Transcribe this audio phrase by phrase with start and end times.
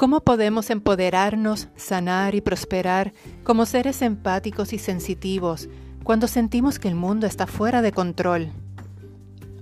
[0.00, 3.12] ¿Cómo podemos empoderarnos, sanar y prosperar
[3.44, 5.68] como seres empáticos y sensitivos
[6.04, 8.48] cuando sentimos que el mundo está fuera de control?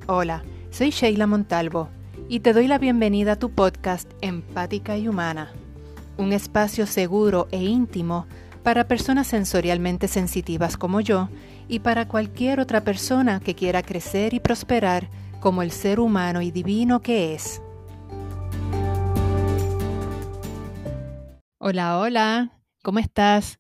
[0.07, 1.89] Hola, soy Sheila Montalvo
[2.29, 5.51] y te doy la bienvenida a tu podcast Empática y Humana,
[6.19, 8.29] un espacio seguro e íntimo
[8.63, 11.31] para personas sensorialmente sensitivas como yo
[11.67, 15.11] y para cualquier otra persona que quiera crecer y prosperar
[15.41, 17.61] como el ser humano y divino que es.
[21.61, 23.59] Hola, hola, ¿cómo estás?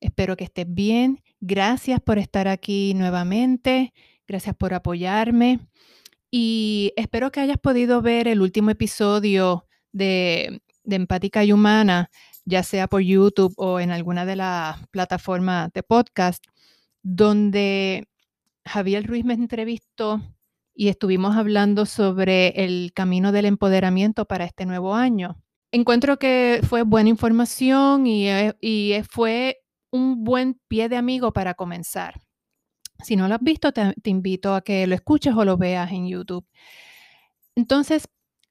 [0.00, 1.22] Espero que estés bien.
[1.40, 3.92] Gracias por estar aquí nuevamente.
[4.26, 5.60] Gracias por apoyarme.
[6.28, 12.10] Y espero que hayas podido ver el último episodio de, de Empática y Humana,
[12.44, 16.44] ya sea por YouTube o en alguna de las plataformas de podcast,
[17.04, 18.08] donde
[18.64, 20.20] Javier Ruiz me entrevistó
[20.74, 25.40] y estuvimos hablando sobre el camino del empoderamiento para este nuevo año
[25.76, 31.54] encuentro que fue buena información y, eh, y, fue un buen pie de amigo para
[31.54, 32.20] comenzar.
[33.04, 35.92] Si no lo has visto, te, te, invito a que lo escuches o lo veas
[35.92, 36.46] en YouTube.
[37.54, 38.08] Entonces,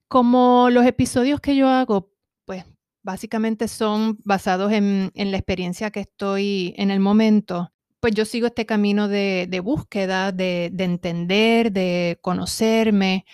[0.08, 2.12] como los episodios que yo hago,
[2.44, 2.64] pues
[3.02, 8.46] básicamente son basados en, en la experiencia que estoy en el momento, pues yo sigo
[8.46, 13.24] este camino de, de búsqueda, de, de entender, de conocerme.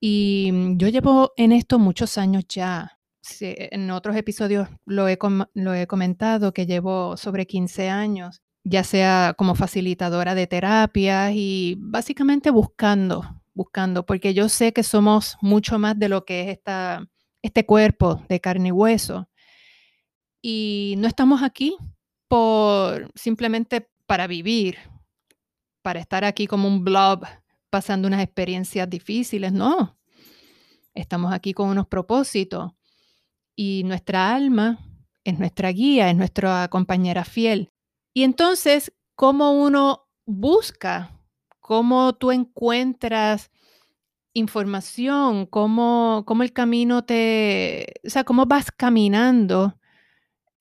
[0.00, 2.98] Y yo llevo en esto muchos años ya
[3.40, 5.18] en otros episodios lo he,
[5.54, 11.76] lo he comentado que llevo sobre 15 años, ya sea como facilitadora de terapias y
[11.78, 17.06] básicamente buscando, buscando, porque yo sé que somos mucho más de lo que es esta,
[17.42, 19.28] este cuerpo de carne y hueso.
[20.42, 21.76] Y no estamos aquí
[22.28, 24.76] por simplemente para vivir,
[25.82, 27.24] para estar aquí como un blob
[27.70, 29.98] pasando unas experiencias difíciles, no.
[30.94, 32.72] Estamos aquí con unos propósitos
[33.56, 34.78] y nuestra alma
[35.24, 37.70] es nuestra guía, es nuestra compañera fiel.
[38.12, 41.20] Y entonces, ¿cómo uno busca?
[41.60, 43.50] ¿Cómo tú encuentras
[44.34, 45.46] información?
[45.46, 47.86] ¿Cómo, cómo el camino te...
[48.06, 49.78] O sea, cómo vas caminando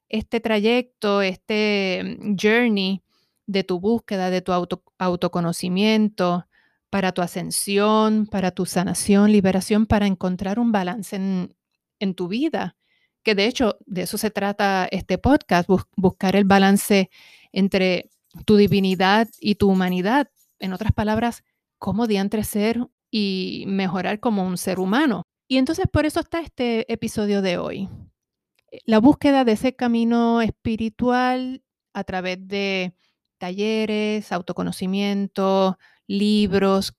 [0.08, 3.04] este trayecto, este journey
[3.46, 4.54] de tu búsqueda, de tu
[4.98, 6.48] autoconocimiento,
[6.90, 11.56] para tu ascensión, para tu sanación, liberación, para encontrar un balance en,
[12.00, 12.78] en tu vida?
[13.24, 17.10] Que de hecho de eso se trata este podcast, buscar el balance
[17.52, 18.10] entre
[18.46, 20.30] tu divinidad y tu humanidad.
[20.60, 21.44] En otras palabras,
[21.80, 25.24] cómo diantre ser y mejorar como un ser humano.
[25.48, 27.90] Y entonces por eso está este episodio de hoy.
[28.86, 31.64] La búsqueda de ese camino espiritual
[31.94, 32.96] a través de
[33.38, 36.96] talleres, autoconocimiento, libros,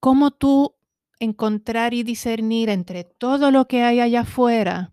[0.00, 0.76] cómo tú
[1.18, 4.92] encontrar y discernir entre todo lo que hay allá afuera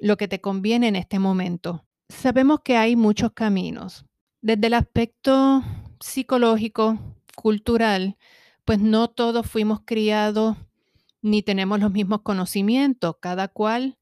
[0.00, 1.84] lo que te conviene en este momento.
[2.08, 4.04] Sabemos que hay muchos caminos.
[4.40, 5.62] Desde el aspecto
[6.00, 6.98] psicológico,
[7.36, 8.16] cultural,
[8.64, 10.56] pues no todos fuimos criados
[11.22, 13.98] ni tenemos los mismos conocimientos, cada cual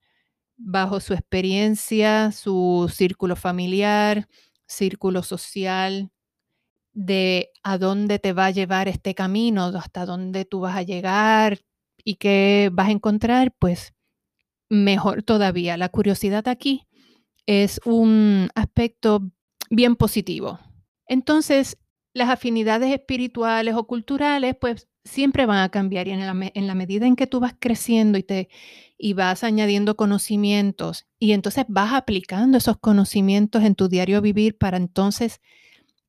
[0.57, 4.29] bajo su experiencia, su círculo familiar,
[4.67, 6.13] círculo social,
[6.93, 11.61] de a dónde te va a llevar este camino, hasta dónde tú vas a llegar
[12.05, 13.95] y qué vas a encontrar, pues
[14.69, 15.77] mejor todavía.
[15.77, 16.87] La curiosidad aquí
[17.47, 19.31] es un aspecto
[19.71, 20.59] bien positivo.
[21.07, 21.79] Entonces,
[22.13, 27.07] las afinidades espirituales o culturales, pues siempre van a cambiar y en la, en medida
[27.07, 28.49] en que tú vas creciendo y, te,
[28.99, 34.77] y vas añadiendo conocimientos y entonces vas aplicando esos conocimientos en tu diario vivir para
[34.77, 35.41] entonces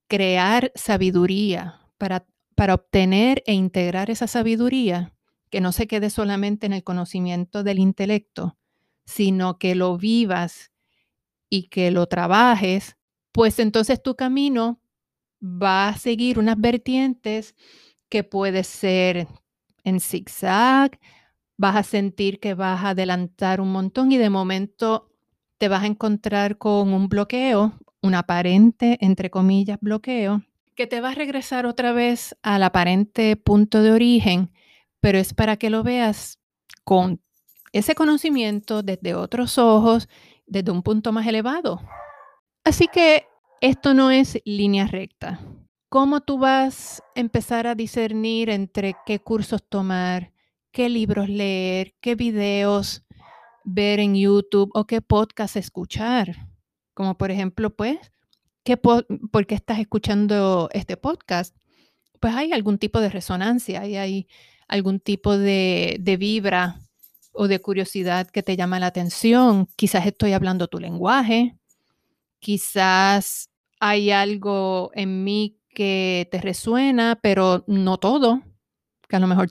[0.07, 5.13] crear sabiduría, para, para obtener e integrar esa sabiduría,
[5.49, 8.57] que no se quede solamente en el conocimiento del intelecto,
[9.05, 10.71] sino que lo vivas
[11.49, 12.97] y que lo trabajes,
[13.31, 14.79] pues entonces tu camino
[15.41, 17.55] va a seguir unas vertientes
[18.09, 19.27] que puede ser
[19.83, 20.99] en zigzag,
[21.57, 25.09] vas a sentir que vas a adelantar un montón y de momento
[25.57, 30.43] te vas a encontrar con un bloqueo, un aparente, entre comillas, bloqueo,
[30.75, 34.51] que te va a regresar otra vez al aparente punto de origen
[34.99, 36.39] pero es para que lo veas
[36.83, 37.21] con
[37.71, 40.09] ese conocimiento desde otros ojos,
[40.47, 41.81] desde un punto más elevado.
[42.63, 43.25] Así que
[43.61, 45.39] esto no es línea recta.
[45.89, 50.31] ¿Cómo tú vas a empezar a discernir entre qué cursos tomar,
[50.71, 53.03] qué libros leer, qué videos
[53.63, 56.47] ver en YouTube o qué podcast escuchar?
[56.93, 57.97] Como por ejemplo, pues,
[58.63, 59.05] ¿qué ¿por
[59.47, 61.55] qué estás escuchando este podcast?
[62.19, 64.27] Pues hay algún tipo de resonancia, hay
[64.69, 66.79] algún tipo de, vibra
[67.33, 69.67] o de curiosidad que te llama la atención.
[69.75, 71.57] Quizás estoy hablando tu lenguaje,
[72.39, 73.49] quizás
[73.79, 78.41] hay algo en mí que te resuena, pero no todo,
[79.07, 79.49] que a lo mejor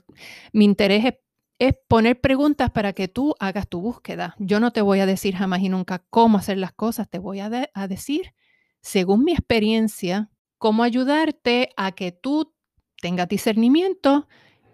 [0.53, 4.33] mi interés es, poner preguntas para que tú hagas tu búsqueda.
[4.39, 7.41] Yo no te voy a decir jamás y nunca cómo hacer las cosas, te voy
[7.41, 8.33] a, a decir,
[8.81, 12.53] según mi experiencia, cómo ayudarte a que tú
[13.01, 14.27] tengas discernimiento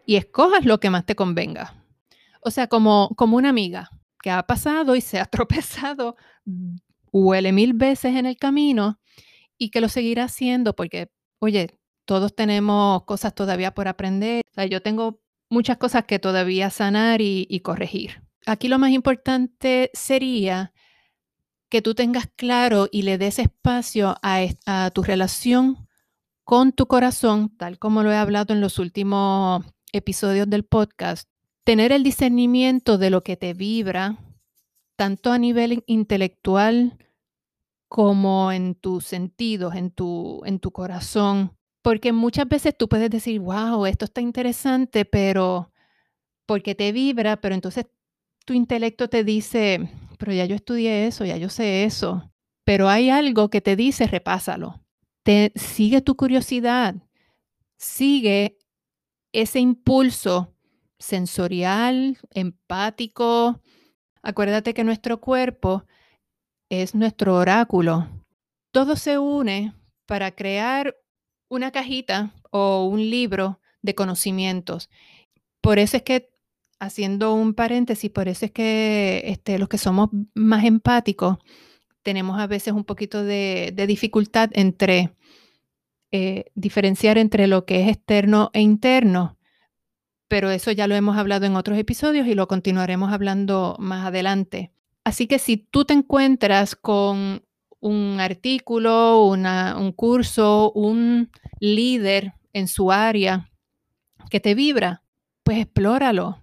[0.05, 1.73] y escojas lo que más te convenga.
[2.41, 3.89] O sea, como, como una amiga
[4.21, 6.15] que ha pasado y se ha tropezado,
[7.11, 8.99] huele mil veces en el camino
[9.57, 11.71] y que lo seguirá haciendo porque, oye,
[12.05, 14.41] todos tenemos cosas todavía por aprender.
[14.51, 18.21] O sea, yo tengo muchas cosas que todavía sanar y, corregir.
[18.45, 20.73] Aquí lo más importante sería
[21.69, 25.87] que tú tengas claro y le des espacio a, a tu relación
[26.43, 31.29] con tu corazón, tal como lo he hablado en los últimos episodios del podcast,
[31.63, 34.17] tener el discernimiento de lo que te vibra,
[34.95, 36.97] tanto a nivel intelectual
[37.87, 41.53] como en tus sentidos, en tu, en tu corazón.
[41.81, 45.71] Porque muchas veces tú puedes decir, wow, esto está interesante, pero
[46.45, 47.85] porque te vibra, pero entonces
[48.45, 52.31] tu intelecto te dice, pero ya yo estudié eso, ya yo sé eso.
[52.65, 54.81] Pero hay algo que te dice, repásalo.
[55.23, 56.95] Te, sigue tu curiosidad,
[57.77, 58.57] sigue
[59.41, 60.53] ese impulso
[60.97, 63.61] sensorial, empático.
[64.21, 65.85] Acuérdate que nuestro cuerpo
[66.69, 68.07] es nuestro oráculo.
[68.71, 69.73] Todo se une
[70.05, 70.95] para crear
[71.49, 74.89] una cajita o un libro de conocimientos.
[75.61, 76.31] Por eso es que,
[76.79, 81.37] haciendo un paréntesis, por eso es que este, los que somos más empáticos
[82.03, 85.15] tenemos a veces un poquito de, dificultad entre
[86.15, 89.37] eh, diferenciar entre lo que es externo e interno,
[90.29, 94.71] pero eso ya lo hemos hablado en otros episodios y lo continuaremos hablando más adelante.
[95.03, 97.43] Así que si tú te encuentras con
[97.81, 101.29] un artículo, un curso, un
[101.59, 103.51] líder en su área
[104.29, 105.03] que te vibra,
[105.43, 106.41] pues explóralo.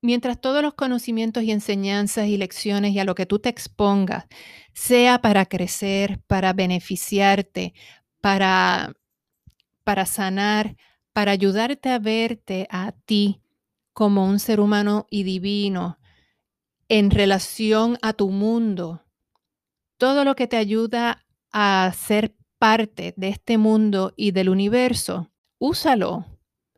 [0.00, 4.26] Mientras todos los conocimientos y enseñanzas y lecciones y a lo que tú te expongas
[4.72, 7.74] sea para crecer, para beneficiarte,
[8.20, 8.92] para,
[9.84, 10.76] para sanar,
[11.12, 13.40] para ayudarte a verte a ti
[13.92, 15.98] como un ser humano y divino
[16.88, 19.04] en relación a tu mundo,
[19.98, 26.24] todo lo que te ayuda a ser parte de este mundo y del universo, úsalo,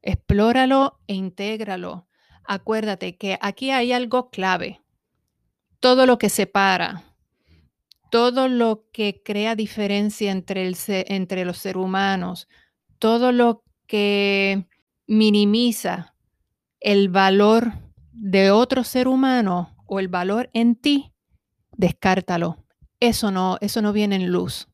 [0.03, 2.09] explóralo e intégralo.
[2.45, 4.81] Acuérdate que aquí hay algo clave.
[5.79, 7.05] Todo lo que separa,
[8.11, 12.49] todo lo que crea diferencia entre, el, entre los seres humanos,
[12.99, 14.67] todo lo que
[15.07, 16.15] minimiza
[16.81, 17.73] el valor
[18.13, 21.13] de otro ser humano o el valor en ti,
[21.77, 22.65] descártalo.
[23.01, 24.69] Eso no, eso no viene en luz.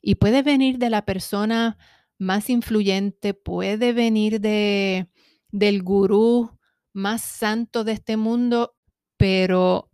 [0.00, 1.76] Y puede venir de la persona
[2.18, 5.08] más influyente, puede venir de,
[5.50, 6.58] del gurú
[6.92, 8.74] más santo de este mundo,
[9.16, 9.90] pero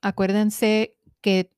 [0.00, 1.53] acuérdense que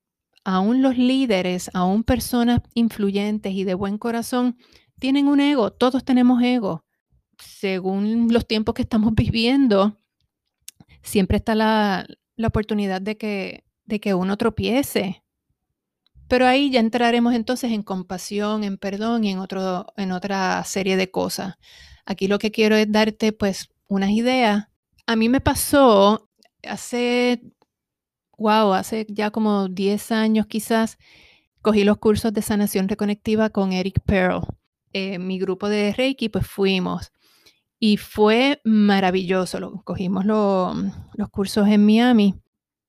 [0.47, 4.57] aún los líderes, aún personas influyentes y de buen corazón,
[4.97, 6.85] tienen un ego, todos tenemos ego.
[7.37, 9.99] Según los tiempos que estamos viviendo,
[11.03, 15.21] siempre está la, la oportunidad de que, de que uno tropiece.
[16.29, 20.95] Pero ahí ya entraremos entonces en compasión, en perdón y en, otro, en otra serie
[20.95, 21.55] de cosas.
[22.05, 24.69] Aquí lo que quiero es darte pues unas ideas.
[25.07, 26.29] A mí me pasó
[26.63, 27.41] hace,
[28.37, 30.97] wow, hace ya como 10 años quizás,
[31.61, 34.41] cogí los cursos de sanación reconectiva con Eric Pearl.
[34.93, 37.11] Eh, mi grupo de Reiki pues fuimos
[37.79, 39.59] y fue maravilloso.
[39.59, 42.35] Lo, cogimos los cursos en Miami,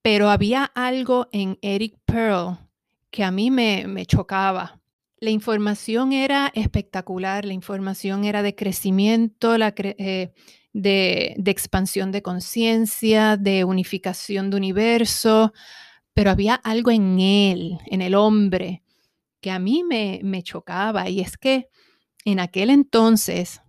[0.01, 2.57] pero había algo en Eric Pearl
[3.11, 4.79] que a mí me, chocaba.
[5.17, 10.31] La información era espectacular, la información era de crecimiento, eh,
[10.73, 15.53] de, expansión de conciencia, de unificación de universo,
[16.13, 18.83] pero había algo en él, en el hombre,
[19.41, 21.09] que a mí me, me chocaba.
[21.09, 21.69] Y es que
[22.25, 23.61] en aquel entonces,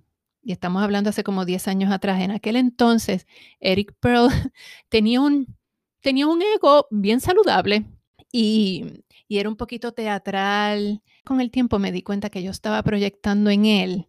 [0.43, 3.27] y estamos hablando hace como 10 años atrás, en aquel entonces,
[3.61, 4.29] Eric Pearl
[4.89, 5.57] tenía un,
[6.01, 7.85] tenía un ego bien saludable
[8.33, 11.03] y, era un poquito teatral.
[11.25, 14.09] Con el tiempo me di cuenta que yo estaba proyectando en él.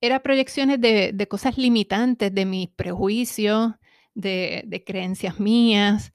[0.00, 3.72] Era proyecciones de, cosas limitantes, de mis prejuicios,
[4.14, 6.12] de, creencias mías.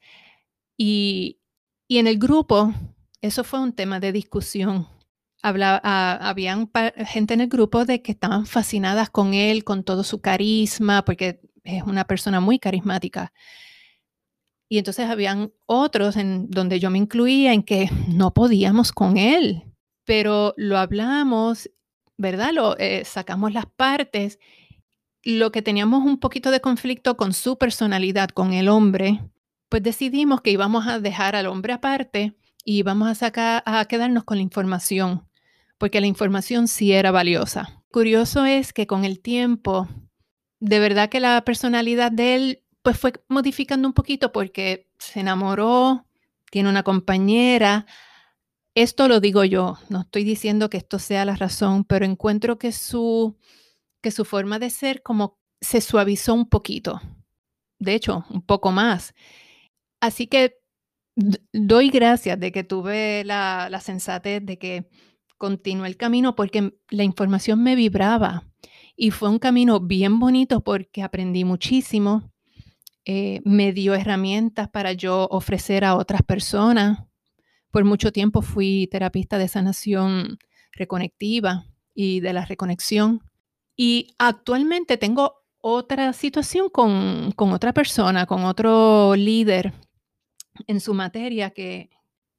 [0.76, 1.40] Y,
[1.86, 2.72] y en el grupo,
[3.20, 4.88] eso fue un tema de discusión
[5.44, 6.70] Habla, ah, habían
[7.04, 11.42] gente en el grupo de que estaban fascinadas con él, con todo su carisma, porque
[11.64, 13.30] es una persona muy carismática.
[14.70, 19.64] Y entonces habían otros en donde yo me incluía en que no podíamos con él,
[20.06, 21.68] pero lo hablamos,
[22.16, 22.52] ¿verdad?
[22.52, 24.38] Lo eh, sacamos las partes.
[25.22, 29.20] Lo que teníamos un poquito de conflicto con su personalidad, con el hombre,
[29.68, 34.24] pues decidimos que íbamos a dejar al hombre aparte y íbamos a sacar a quedarnos
[34.24, 35.26] con la información,
[35.78, 37.82] porque la información sí era valiosa.
[37.90, 39.88] Curioso es que con el tiempo,
[40.60, 46.06] de verdad que la personalidad de él pues fue modificando un poquito porque se enamoró,
[46.50, 47.86] tiene una compañera.
[48.74, 52.72] Esto lo digo yo, no estoy diciendo que esto sea la razón, pero encuentro que
[52.72, 53.36] su,
[54.02, 57.00] que su forma de ser como se suavizó un poquito.
[57.78, 59.14] De hecho, un poco más.
[60.00, 60.58] Así que
[61.52, 64.88] doy gracias de que tuve la, la sensatez de que
[65.38, 68.44] continué el camino porque la información me vibraba
[68.96, 72.34] y fue un camino bien bonito porque aprendí muchísimo
[73.06, 77.00] eh, me dio herramientas para yo ofrecer a otras personas.
[77.74, 80.38] Por mucho tiempo fui terapista de sanación
[80.70, 83.20] reconectiva y de la reconexión.
[83.76, 89.72] Y actualmente tengo otra situación con, con otra persona, con otro líder
[90.68, 91.90] en su materia que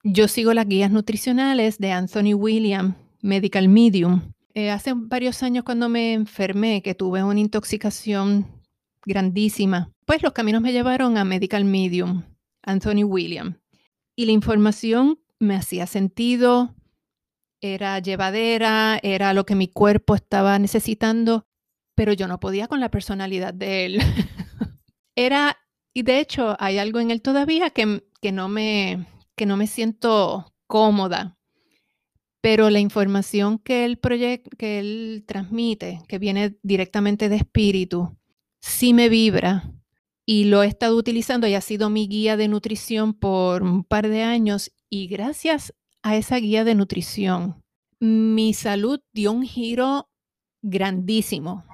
[0.06, 4.32] yo sigo las guías nutricionales de Anthony William, Medical Medium.
[4.54, 8.48] Eh, hace varios años cuando me enfermé, que tuve una intoxicación
[9.06, 9.92] grandísima.
[10.06, 12.24] Pues los caminos me llevaron a Medical Medium,
[12.64, 13.60] Anthony William.
[14.16, 16.76] Y la información me hacía sentido,
[17.62, 21.48] era llevadera, era lo que mi cuerpo estaba necesitando,
[21.96, 24.00] pero yo no podía con la personalidad de él.
[25.16, 25.58] era,
[25.94, 29.68] y de hecho hay algo en él todavía que, que, no, me, que no me
[29.68, 31.38] siento cómoda,
[32.42, 38.16] pero la información que él, que él transmite, que viene directamente de espíritu,
[38.62, 39.72] sí me vibra
[40.28, 44.08] y lo he estado utilizando y ha sido mi guía de nutrición por un par
[44.08, 47.64] de años y gracias a esa guía de nutrición,
[48.00, 50.10] mi salud dio un giro
[50.62, 51.66] grandísimo,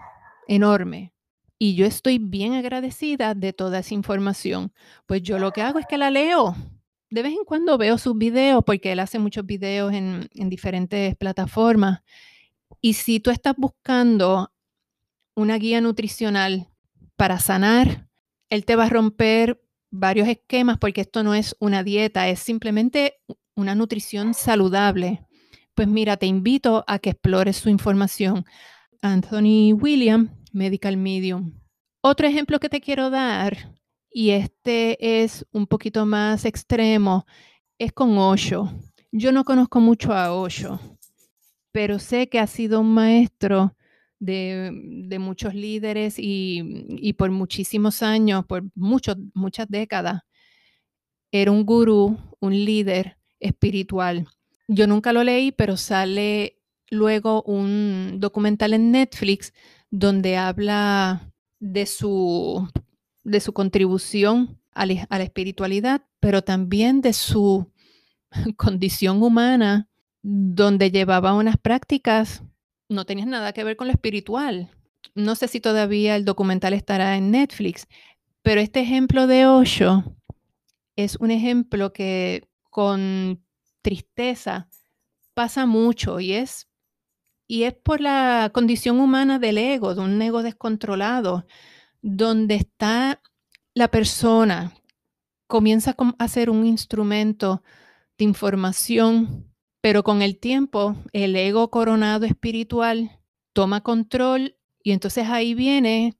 [0.47, 1.13] enorme.
[1.57, 4.73] Y yo estoy bien agradecida de toda esa información.
[5.05, 6.55] Pues yo lo que hago es que la leo.
[7.09, 11.15] De vez en cuando veo sus videos porque él hace muchos videos en, en diferentes
[11.17, 12.01] plataformas.
[12.79, 14.51] Y si tú estás buscando
[15.35, 16.67] una guía nutricional
[17.15, 18.07] para sanar,
[18.49, 19.61] él te va a romper
[19.91, 23.17] varios esquemas porque esto no es una dieta, es simplemente
[23.55, 25.25] una nutrición saludable.
[25.75, 28.45] Pues mira, te invito a que explores su información.
[29.01, 31.53] Anthony William, Medical Medium.
[32.01, 33.75] Otro ejemplo que te quiero dar,
[34.09, 37.25] y este es un poquito más extremo,
[37.77, 38.71] es con Osho.
[39.11, 40.79] Yo no conozco mucho a Osho,
[41.71, 43.75] pero sé que ha sido un maestro
[44.21, 50.21] de, muchos líderes y, por muchísimos años, por muchos, muchas décadas,
[51.31, 54.27] era un gurú, un líder espiritual.
[54.67, 56.59] Yo nunca lo leí, pero sale
[56.89, 59.53] luego un documental en Netflix
[59.89, 62.69] donde habla de su,
[63.23, 67.71] de su contribución a la espiritualidad, pero también de su
[68.55, 69.89] condición humana,
[70.21, 72.43] donde llevaba unas prácticas
[72.91, 74.69] no tenías nada que ver con lo espiritual.
[75.15, 77.87] No sé si todavía el documental estará en Netflix,
[78.41, 80.03] pero este ejemplo de Osho
[80.95, 83.43] es un ejemplo que con
[83.81, 84.69] tristeza
[85.33, 86.67] pasa mucho y es,
[87.47, 91.45] y es por la condición humana del ego, de un ego descontrolado,
[92.01, 93.21] donde está
[93.73, 94.73] la persona,
[95.47, 97.63] comienza a ser un instrumento
[98.17, 99.50] de información
[99.81, 103.19] pero con el tiempo, el ego coronado espiritual
[103.53, 106.15] toma control y entonces ahí viene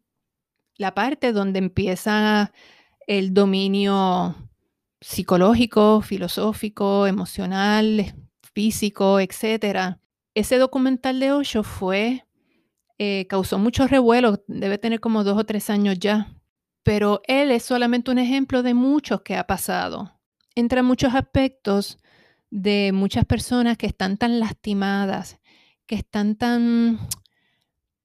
[0.75, 2.51] la parte donde empieza
[3.07, 4.35] el dominio
[4.99, 8.13] psicológico, filosófico, emocional,
[8.53, 9.97] físico, etc.
[10.33, 12.25] Ese documental de Osho fue,
[12.97, 16.35] eh, causó mucho revuelo, debe tener como dos o tres años ya,
[16.83, 20.19] pero él es solamente un ejemplo de muchos que ha pasado.
[20.55, 21.97] Entre muchos aspectos,
[22.51, 25.39] de muchas personas que están tan lastimadas,
[25.87, 26.99] que están tan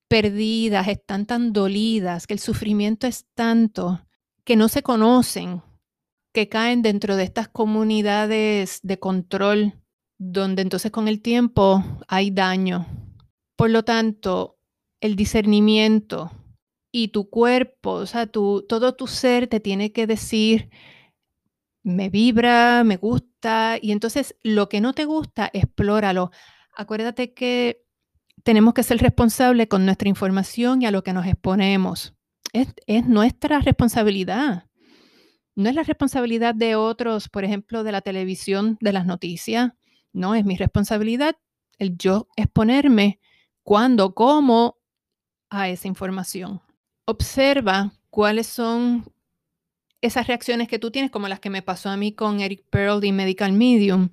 [0.08, 4.06] perdidas, están tan dolidas, que el sufrimiento es tanto,
[4.44, 5.62] que no se conocen,
[6.32, 9.74] que caen dentro de estas comunidades de control,
[10.18, 12.86] donde entonces con el tiempo hay daño.
[13.56, 14.58] Por lo tanto,
[15.00, 16.30] el discernimiento
[16.92, 20.70] y tu cuerpo, o sea, todo tu ser te tiene que decir,
[21.86, 26.32] me vibra, me gusta, y entonces lo que no te gusta, explóralo.
[26.76, 27.84] Acuérdate que
[28.42, 32.12] tenemos que ser responsables con nuestra información y a lo que nos exponemos.
[32.52, 34.64] Es, nuestra responsabilidad.
[35.54, 39.70] No es la responsabilidad de otros, por ejemplo, de la televisión, de las noticias.
[40.12, 41.36] No, es mi responsabilidad
[41.78, 43.20] el yo exponerme
[43.62, 44.78] cuando, cómo
[45.50, 46.60] a esa información.
[47.04, 49.04] Observa cuáles son
[50.00, 53.04] esas reacciones que tú tienes, como las que me pasó a mí con Eric Pearl
[53.04, 54.10] y Medical Medium.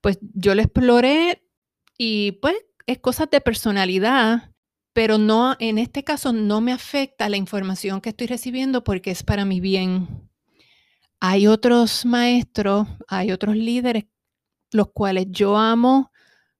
[0.00, 1.42] Pues yo lo exploré
[1.98, 4.52] y pues es cosas de personalidad,
[4.92, 9.22] pero no, en este caso no me afecta la información que estoy recibiendo porque es
[9.22, 10.28] para mi bien.
[11.20, 14.06] Hay otros maestros, hay otros líderes,
[14.72, 16.10] los cuales yo amo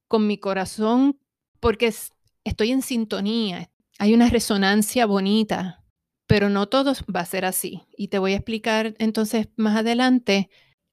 [0.07, 1.19] con mi corazón
[1.59, 1.93] porque
[2.45, 5.82] estoy en sintonía, hay una resonancia bonita,
[6.33, 7.83] pero no todo va a ser así.
[7.95, 10.49] Y te voy a explicar entonces más adelante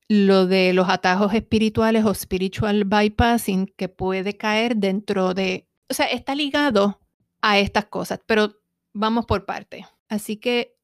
[0.10, 6.08] lo de los atajos espirituales o spiritual bypassing que puede caer dentro de, o sea,
[6.08, 7.00] está ligado
[7.42, 8.54] a estas cosas, pero
[8.94, 9.88] vamos por parte.
[10.10, 10.76] Así que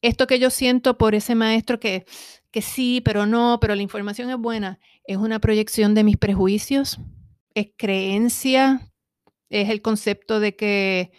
[0.00, 2.06] esto que yo siento por ese maestro que,
[2.50, 7.00] que sí, pero no, pero la información es buena, es una proyección de mis prejuicios,
[7.52, 8.90] es creencia,
[9.50, 11.12] es el concepto de que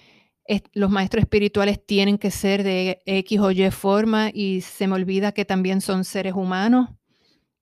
[0.73, 5.31] los maestros espirituales tienen que ser de X o Y forma y se me olvida
[5.31, 6.89] que también son seres humanos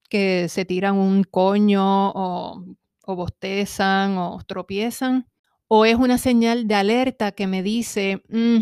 [0.10, 2.64] que se tiran un coño o,
[3.06, 5.28] o bostezan o tropiezan.
[5.68, 8.60] O es una señal de alerta que me dice, mm,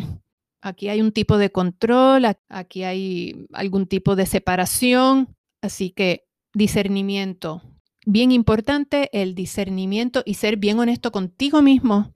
[0.62, 5.36] aquí hay un tipo de control, aquí hay algún tipo de separación.
[5.62, 7.62] Así que discernimiento.
[8.06, 12.13] Bien importante el discernimiento y ser bien honesto contigo mismo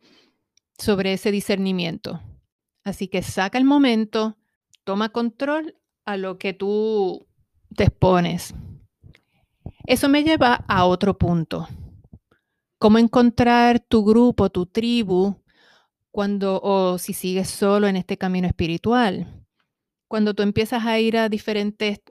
[0.77, 2.21] sobre ese discernimiento.
[2.83, 4.37] Así que saca el momento,
[4.83, 7.27] toma control a lo que tú
[7.75, 8.53] te expones.
[9.87, 11.67] Eso me lleva a otro punto.
[12.77, 15.41] ¿Cómo encontrar tu grupo, tu tribu,
[16.11, 19.45] cuando o si sigues solo en este camino espiritual?
[20.07, 22.01] Cuando tú empiezas a ir a diferentes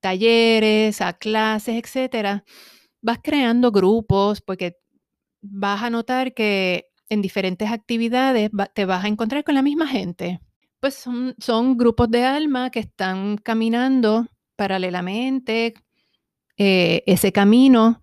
[0.00, 2.44] talleres, a clases, etcétera,
[3.02, 4.78] vas creando grupos porque
[5.42, 10.40] vas a notar que en diferentes actividades te vas a encontrar con la misma gente.
[10.80, 15.74] Pues son, son grupos de alma que están caminando paralelamente.
[16.56, 18.02] Eh, ese camino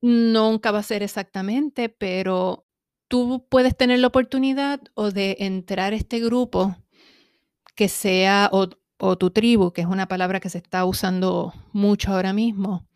[0.00, 2.66] nunca va a ser exactamente, pero
[3.08, 6.76] tú puedes tener la oportunidad o de entrar a este grupo
[7.74, 12.12] que sea, o, o tu tribu, que es una palabra que se está usando mucho
[12.12, 12.86] ahora mismo,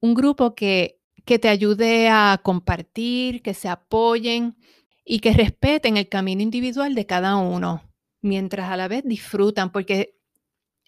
[0.00, 0.97] un grupo que
[1.28, 4.56] que te ayude a compartir, que se apoyen
[5.04, 7.82] y que respeten el camino individual de cada uno,
[8.22, 10.16] mientras a la vez disfrutan, porque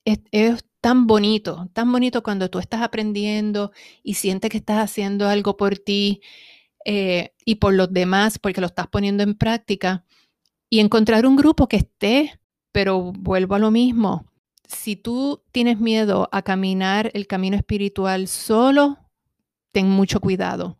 [0.07, 3.71] es, tan bonito, tan bonito cuando tú estás aprendiendo
[4.03, 6.23] y sientes que estás haciendo algo por ti
[6.87, 10.07] eh, y por los demás, porque lo estás poniendo en práctica,
[10.71, 12.41] y encontrar un grupo que esté,
[12.73, 14.25] pero vuelvo a lo mismo,
[14.67, 19.10] si tú tienes miedo a caminar el camino espiritual solo,
[19.73, 20.79] ten mucho cuidado,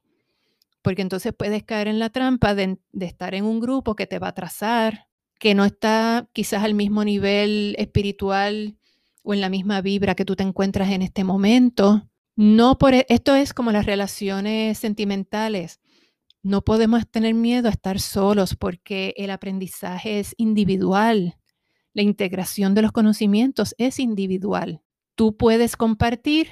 [0.83, 4.29] porque entonces puedes caer en la trampa de, estar en un grupo que te va
[4.29, 8.77] a trazar, que no está quizás al mismo nivel espiritual
[9.23, 12.09] o en la misma vibra que tú te encuentras en este momento.
[12.37, 15.81] No por e, esto es como las relaciones sentimentales.
[16.43, 21.37] No podemos tener miedo a estar solos porque el aprendizaje es individual.
[21.93, 24.83] La integración de los conocimientos es individual.
[25.17, 26.49] Tú puedes compartir,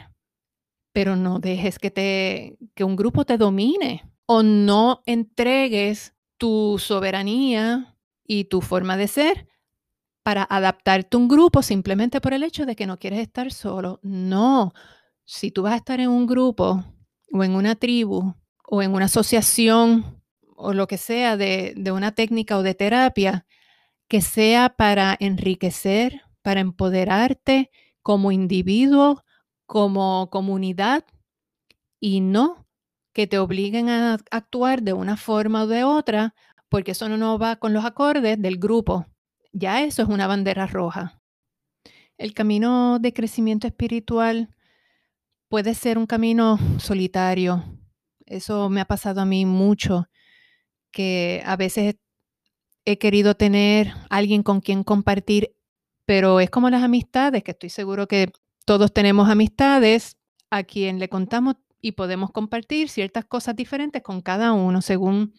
[0.99, 7.97] pero no dejes que, te, que un grupo te domine o no entregues tu soberanía
[8.27, 9.47] y tu forma de ser
[10.25, 14.01] para adaptarte a un grupo simplemente por el hecho de que no quieres estar solo.
[14.03, 14.73] No,
[15.25, 16.85] si tú vas a estar en un grupo
[17.33, 18.35] o en una tribu
[18.67, 20.21] o en una asociación
[20.57, 23.47] o lo que sea de, de una técnica o de terapia,
[24.09, 27.71] que sea para enriquecer, para empoderarte
[28.03, 29.23] como individuo,
[29.69, 31.05] como comunidad
[32.01, 32.67] y no
[33.13, 36.35] que te obliguen a actuar de una forma o de otra,
[36.71, 39.07] porque eso no va con los acordes del grupo.
[39.53, 41.21] Ya eso es una bandera roja.
[42.17, 44.49] El camino de crecimiento espiritual
[45.49, 47.63] puede ser un camino solitario.
[48.25, 50.09] Eso me ha pasado a mí mucho,
[50.91, 51.97] que a veces
[52.87, 55.55] he querido tener alguien con quien compartir,
[56.07, 58.33] pero es como las amistades, que estoy seguro que
[58.69, 60.19] todos tenemos amistades
[60.51, 65.33] a quien le contamos y podemos compartir ciertas cosas diferentes con cada uno según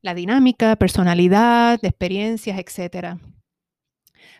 [0.00, 3.18] la dinámica, personalidad, experiencias, etc.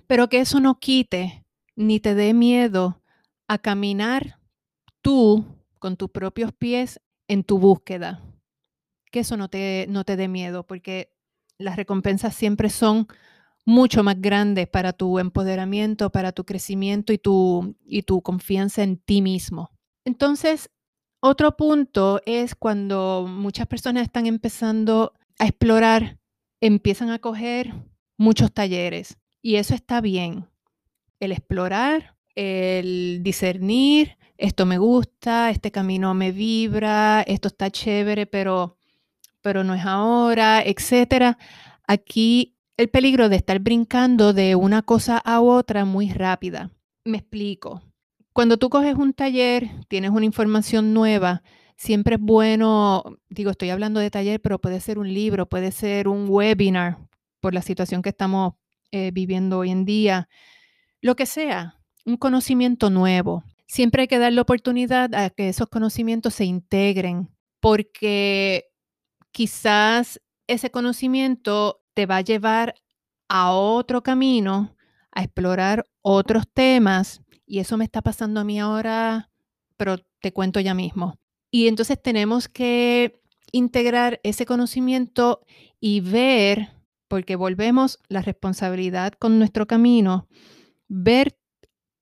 [0.06, 3.02] Pero que eso no quite ni te dé miedo
[3.48, 4.38] a caminar
[5.00, 5.44] tú
[5.80, 8.22] con tus propios pies en tu búsqueda.
[9.10, 11.12] Que eso no te, no te dé miedo, porque
[11.58, 13.08] las recompensas siempre son
[13.64, 18.96] mucho más grandes para tu empoderamiento, para tu crecimiento y tu, y tu confianza en
[18.96, 19.70] ti mismo.
[20.04, 20.70] Entonces,
[21.20, 26.18] otro punto es cuando muchas personas están empezando a explorar,
[26.60, 27.72] empiezan a coger
[28.18, 30.48] muchos talleres y eso está bien.
[31.20, 38.76] El explorar, el discernir, esto me gusta, este camino me vibra, esto está chévere, pero,
[39.40, 41.38] pero no es ahora, etcétera.
[41.86, 46.70] Aquí el peligro de estar brincando de una cosa a otra muy rápida.
[47.04, 47.82] Me explico.
[48.32, 51.42] Cuando tú coges un taller, tienes una información nueva,
[51.76, 56.08] siempre es bueno, digo, estoy hablando de taller, pero puede ser un libro, puede ser
[56.08, 56.98] un webinar
[57.40, 58.54] por la situación que estamos
[58.90, 60.28] eh, viviendo hoy en día,
[61.00, 63.44] lo que sea, un conocimiento nuevo.
[63.66, 67.28] Siempre hay que dar la oportunidad a que esos conocimientos se integren,
[67.60, 68.66] porque
[69.30, 72.74] quizás ese conocimiento te va a llevar
[73.28, 74.76] a otro camino,
[75.10, 79.30] a explorar otros temas y eso me está pasando a mí ahora,
[79.76, 81.18] pero te cuento ya mismo.
[81.50, 83.20] Y entonces tenemos que
[83.52, 85.42] integrar ese conocimiento
[85.80, 86.70] y ver,
[87.08, 90.28] porque volvemos la responsabilidad con nuestro camino,
[90.88, 91.36] ver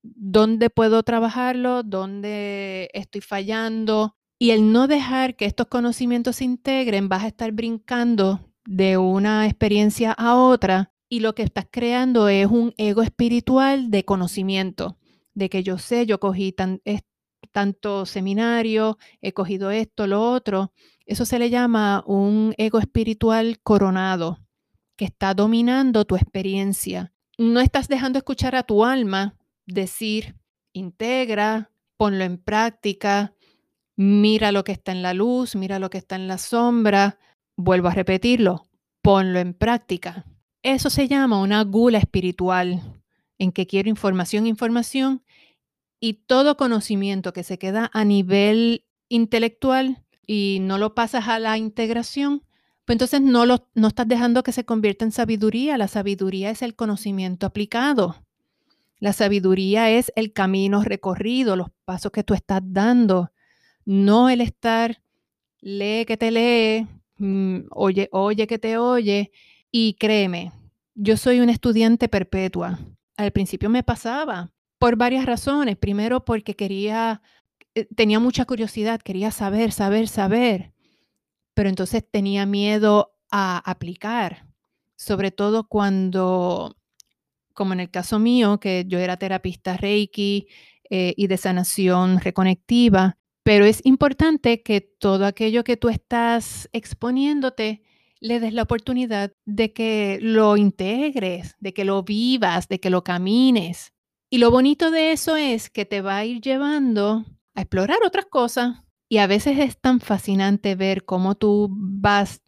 [0.03, 4.17] dónde puedo trabajarlo, dónde estoy fallando.
[4.39, 9.47] Y el no dejar que estos conocimientos se integren, vas a estar brincando de una
[9.47, 14.97] experiencia a otra y lo que estás creando es un ego espiritual de conocimiento
[15.35, 16.55] de que yo sé, yo cogí
[17.51, 20.73] tanto seminario, he cogido esto, lo otro.
[21.05, 24.39] Eso se le llama un ego espiritual coronado,
[24.97, 27.13] que está dominando tu experiencia.
[27.39, 30.37] No estás dejando escuchar a tu alma decir,
[30.73, 33.35] integra, ponlo en práctica,
[33.97, 37.19] mira lo que está en la luz, mira lo que está en la sombra.
[37.63, 38.67] Vuelvo a repetirlo,
[39.03, 40.25] ponlo en práctica.
[40.63, 42.81] Eso se llama una gula espiritual
[43.37, 45.23] en que quiero información, información,
[46.01, 51.59] y todo conocimiento que se queda a nivel intelectual y no lo pasas a la
[51.59, 52.47] integración,
[52.87, 55.77] pues entonces no, lo, no estás dejando que se convierta en sabiduría.
[55.77, 58.25] La sabiduría es el conocimiento aplicado.
[59.01, 63.33] La sabiduría es el camino recorrido, los pasos que tú estás dando,
[63.85, 65.03] no el estar,
[65.61, 66.87] lee que te lee,
[67.21, 69.31] mm, oye, oye que te oye.
[69.71, 70.53] Y créeme,
[70.95, 72.79] yo soy una estudiante perpetua
[73.21, 75.77] al principio me pasaba por varias razones.
[75.77, 77.23] Primero porque quería,
[77.75, 80.73] eh, tenía mucha curiosidad, quería saber, saber, saber,
[81.55, 84.47] pero entonces tenía miedo a aplicar,
[84.97, 86.77] sobre todo cuando,
[87.53, 90.49] como en el caso mío, que yo era terapista Reiki
[90.89, 97.83] eh, y de sanación reconectiva, pero es importante que todo aquello que tú estás exponiéndote
[98.21, 103.03] le des la oportunidad de que lo integres, de que lo vivas, de que lo
[103.03, 103.95] camines.
[104.29, 107.25] Y lo bonito de eso es que te va a ir llevando
[107.55, 108.83] a explorar otras cosas.
[109.09, 112.43] Y a veces es tan fascinante ver cómo tú vas,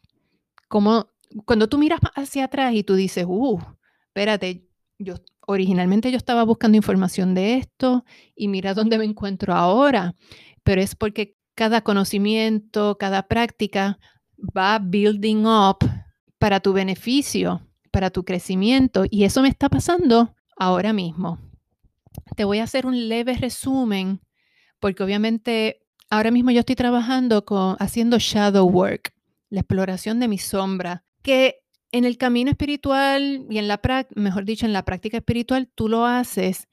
[0.69, 1.07] como
[1.45, 3.59] cuando tú miras hacia atrás y tú dices, uh,
[4.07, 5.15] espérate, yo
[5.47, 8.05] originalmente yo estaba buscando información de esto
[8.37, 10.15] y mira dónde me encuentro ahora.
[10.63, 13.99] Pero es porque cada conocimiento, cada práctica
[14.57, 15.79] va building up
[16.39, 19.05] para tu beneficio, para tu crecimiento.
[19.11, 21.39] Y eso me está pasando ahora mismo.
[22.37, 24.21] Te voy a hacer un leve resumen,
[24.81, 29.15] porque obviamente ahora mismo yo estoy trabajando con haciendo shadow work,
[29.51, 31.61] la exploración de mi sombra, que
[31.93, 33.81] en el camino espiritual y en la
[34.15, 36.69] mejor dicho, en la práctica espiritual, tú lo haces,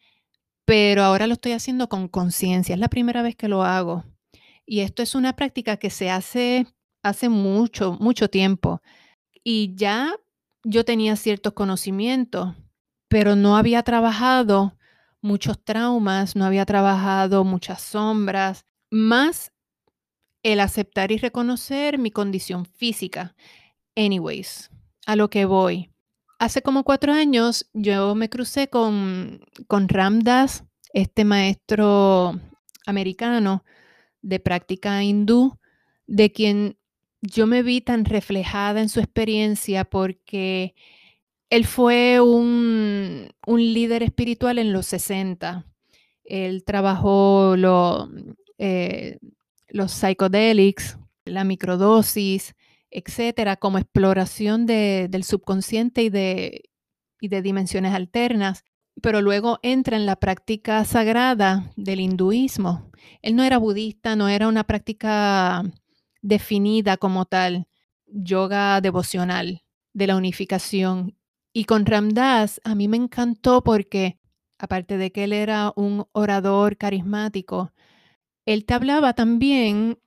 [0.69, 2.75] pero ahora lo estoy haciendo con conciencia.
[2.75, 4.03] Es la primera vez que lo hago.
[4.67, 6.67] Y esto es una práctica que se hace
[7.01, 8.79] hace mucho, mucho tiempo.
[9.43, 10.13] Y ya
[10.63, 12.53] yo tenía ciertos conocimientos,
[13.07, 14.77] pero no había trabajado
[15.21, 19.51] muchos traumas, no había trabajado muchas sombras, más
[20.43, 23.35] el aceptar y reconocer mi condición física.
[23.95, 24.69] Anyways,
[25.07, 25.89] a lo que voy.
[26.39, 32.39] Hace como cuatro años yo me crucé con, con Ramdas, este maestro
[32.85, 33.65] americano
[34.21, 35.57] de práctica hindú,
[36.07, 36.77] de quien
[37.21, 40.75] yo me vi tan reflejada en su experiencia porque
[41.49, 45.65] él fue un, líder espiritual en los 60.
[46.23, 47.55] Él trabajó
[48.57, 49.19] eh,
[49.67, 52.55] los psychedelics, la microdosis,
[52.91, 56.69] etcétera, como exploración del subconsciente y de,
[57.21, 58.63] y de dimensiones alternas,
[59.01, 62.91] pero luego entra en la práctica sagrada del hinduismo.
[63.21, 65.63] Él no era budista, no era una práctica
[66.21, 67.67] definida como tal
[68.07, 71.15] yoga devocional de la unificación.
[71.53, 74.19] Y con Ramdas a mí me encantó porque,
[74.57, 77.71] aparte de que él era un orador carismático,
[78.45, 79.99] él te hablaba también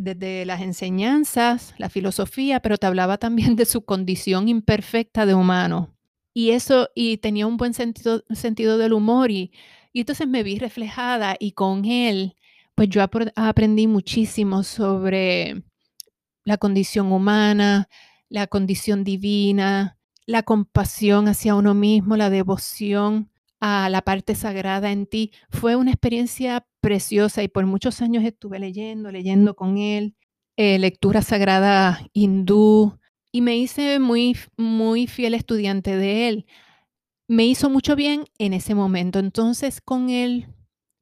[0.00, 5.94] desde las enseñanzas, la filosofía, pero te hablaba también de su condición imperfecta de humano.
[6.32, 9.52] Y eso, y tenía un buen sentido, sentido del humor y,
[9.92, 12.34] y entonces me vi reflejada y con él,
[12.74, 15.64] pues yo aprendí muchísimo sobre
[16.44, 17.88] la condición humana,
[18.30, 23.29] la condición divina, la compasión hacia uno mismo, la devoción
[23.60, 25.32] a la parte sagrada en ti.
[25.50, 30.16] Fue una experiencia preciosa y por muchos años estuve leyendo, leyendo con él,
[30.56, 32.98] eh, lectura sagrada hindú
[33.32, 36.46] y me hice muy, muy fiel estudiante de él.
[37.28, 39.18] Me hizo mucho bien en ese momento.
[39.18, 40.48] Entonces con él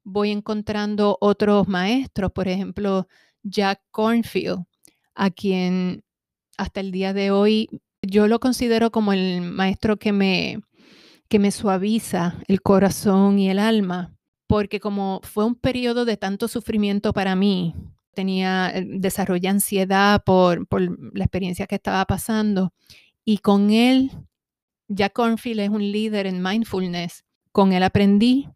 [0.03, 3.07] voy encontrando otros maestros, por ejemplo,
[3.43, 4.65] Jack Cornfield,
[5.15, 6.03] a quien
[6.57, 7.69] hasta el día de hoy
[8.01, 10.59] yo lo considero como el maestro que me,
[11.29, 14.15] que me suaviza el corazón y el alma,
[14.47, 17.75] porque como fue un periodo de tanto sufrimiento para mí,
[18.13, 20.81] tenía, eh, desarrollé ansiedad por, por
[21.15, 22.73] la experiencia que estaba pasando
[23.23, 24.11] y con él,
[24.87, 28.49] Jack Cornfield es un líder en mindfulness, con él aprendí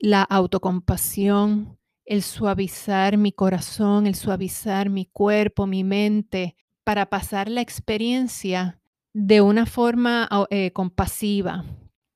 [0.00, 7.60] la autocompasión, el suavizar mi corazón, el suavizar mi cuerpo, mi mente, para pasar la
[7.60, 8.80] experiencia
[9.12, 11.64] de una forma eh, compasiva.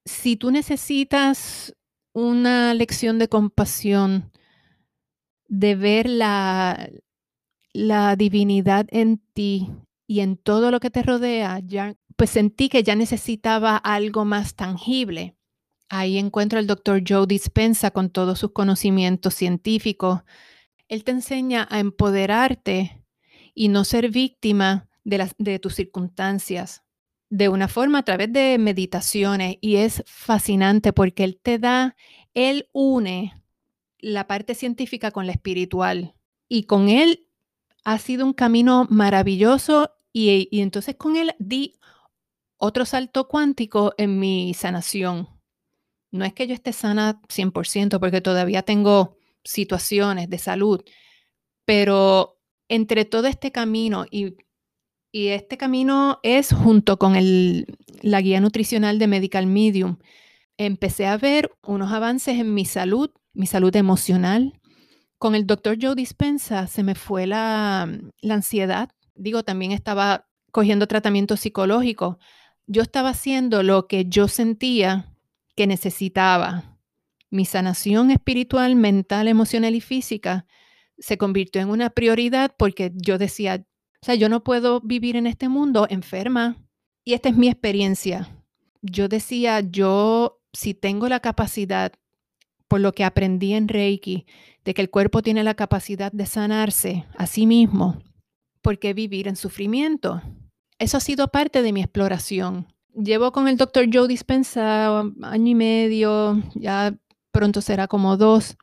[0.04, 1.74] Si tú necesitas
[2.12, 4.32] una lección de compasión,
[5.48, 6.90] de ver la,
[8.16, 9.70] divinidad en ti
[10.06, 14.54] y en todo lo que te rodea, ya, pues sentí que ya necesitaba algo más
[14.54, 15.36] tangible.
[15.88, 20.22] Ahí encuentro al doctor Joe Dispensa con todos sus conocimientos científicos.
[20.88, 23.04] Él te enseña a empoderarte
[23.54, 26.82] y no ser víctima de, de tus circunstancias
[27.32, 31.96] de una forma a través de meditaciones y es fascinante porque él te da,
[32.34, 33.42] él une
[34.00, 36.14] la parte científica con la espiritual
[36.46, 37.26] y con él
[37.84, 41.78] ha sido un camino maravilloso y, entonces con él di
[42.58, 45.26] otro salto cuántico en mi sanación.
[46.10, 50.84] No es que yo esté sana 100% porque todavía tengo situaciones de salud,
[51.64, 54.36] pero entre todo este camino y,
[55.12, 57.14] este camino es junto con
[58.03, 59.98] la guía nutricional de Medical Medium,
[60.57, 64.59] empecé a ver unos avances en mi salud, mi salud emocional.
[65.18, 67.88] Con el doctor Joe Dispensa se me fue la
[68.29, 68.90] ansiedad.
[69.14, 72.18] Digo, también estaba cogiendo tratamiento psicológico.
[72.66, 75.12] Yo estaba haciendo lo que yo sentía
[75.57, 76.79] que necesitaba.
[77.31, 80.46] Mi sanación espiritual, mental, emocional y física
[80.98, 83.64] se convirtió en una prioridad porque yo decía,
[84.02, 86.56] o sea, yo no puedo vivir en este mundo enferma.
[87.04, 88.28] Y esta es mi experiencia.
[88.82, 91.92] Yo decía, yo si tengo la capacidad,
[92.66, 94.26] por lo que aprendí en Reiki,
[94.64, 98.02] de que el cuerpo tiene la capacidad de sanarse a sí mismo,
[98.60, 100.20] ¿por qué vivir en sufrimiento?
[100.78, 102.66] Eso ha sido parte de mi exploración.
[102.94, 106.92] Llevo con el doctor Joe Dispensa año y medio, ya
[107.30, 108.56] pronto será como dos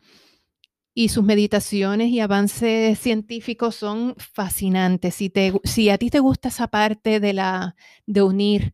[1.00, 5.16] y sus meditaciones y avances científicos son fascinantes.
[5.16, 8.74] Si, te, si a ti te gusta esa parte de, la, de unir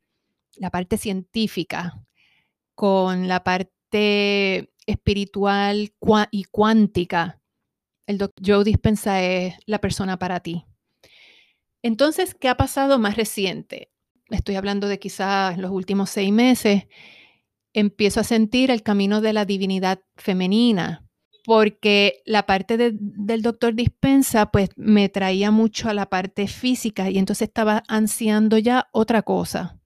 [0.56, 2.04] la parte científica
[2.74, 5.94] con la parte espiritual
[6.32, 7.44] y cuántica,
[8.08, 10.66] el doctor Joe Dispensa es la persona para ti.
[11.84, 13.92] Entonces, ¿qué ha pasado más reciente?
[14.32, 16.88] Estoy hablando de quizás los últimos seis meses.
[17.72, 21.05] Empiezo a sentir el camino de la divinidad femenina,
[21.46, 27.20] porque la parte del doctor dispensa pues me traía mucho a la parte física y
[27.20, 29.80] entonces estaba ansiando ya otra cosa,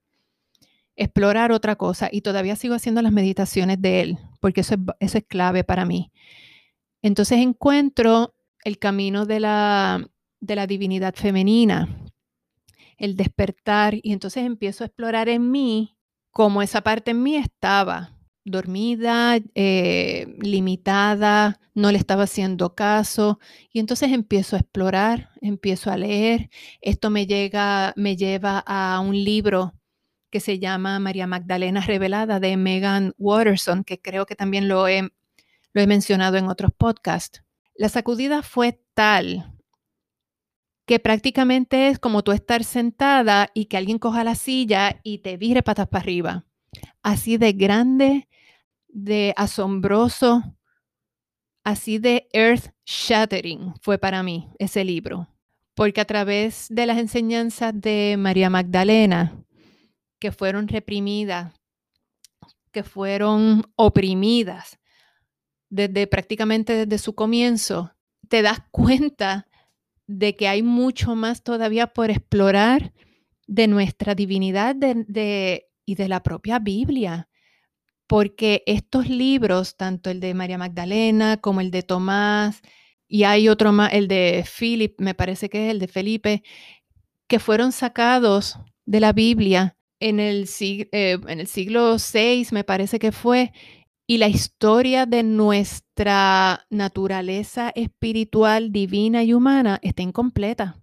[0.95, 5.17] explorar otra cosa y todavía sigo haciendo las meditaciones de él, porque eso es, eso
[5.17, 6.13] es clave para mí.
[7.01, 11.89] Entonces encuentro el camino de la, de la divinidad femenina,
[12.97, 15.97] el despertar y entonces empiezo a explorar en mí
[16.31, 18.18] cómo esa parte en mí estaba
[18.51, 23.39] dormida, eh, limitada, no le estaba haciendo caso.
[23.71, 26.49] Y entonces empiezo a explorar, empiezo a leer.
[26.81, 29.73] Esto me, llega, me lleva a un libro
[30.29, 35.09] que se llama María Magdalena Revelada de Megan Watterson, que creo que también lo he,
[35.73, 37.43] lo he mencionado en otros podcasts.
[37.75, 39.59] La sacudida fue tal
[40.85, 45.38] que prácticamente es como tú estar sentada y que alguien coja la silla y te
[45.38, 46.45] vire patas para arriba.
[47.03, 48.27] Así de grande
[48.89, 50.43] de asombroso,
[51.63, 55.28] así de earth shattering fue para mí ese libro,
[55.75, 59.45] porque a través de las enseñanzas de María Magdalena
[60.19, 61.54] que fueron reprimidas,
[62.71, 64.80] que fueron oprimidas
[65.69, 67.93] desde prácticamente desde su comienzo,
[68.28, 69.47] te das cuenta
[70.08, 72.93] de que hay mucho más todavía por explorar
[73.47, 77.28] de nuestra divinidad y de la propia Biblia.
[78.09, 82.63] Porque estos libros, tanto el de María Magdalena como el de Tomás,
[83.07, 86.43] y hay otro más, el de Philip, me parece que es el de Felipe,
[87.27, 92.97] que fueron sacados de la Biblia en el, eh, en el siglo VI, me parece
[92.97, 93.53] que fue,
[94.07, 100.81] y la historia de nuestra naturaleza espiritual, divina y humana está incompleta.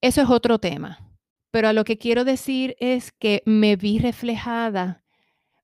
[0.00, 1.00] Eso es otro tema.
[1.50, 5.05] Pero a lo que quiero decir es que me vi reflejada,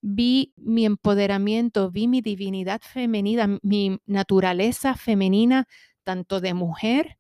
[0.03, 5.67] vi mi empoderamiento, vi mi divinidad femenina, mi naturaleza femenina,
[6.05, 7.19] tanto de mujer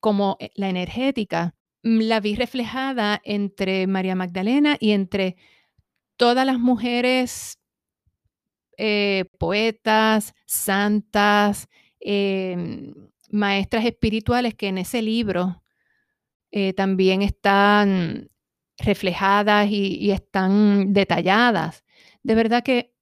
[0.00, 5.36] como eh, la energética, mm, la vi reflejada entre María Magdalena y entre
[6.16, 7.58] todas las mujeres
[8.78, 11.68] eh, poetas, santas,
[12.00, 12.94] em,
[13.30, 15.62] maestras espirituales que en ese libro
[16.52, 18.30] eh, también están
[18.78, 21.84] reflejadas y, están detalladas.
[22.26, 22.92] De verdad que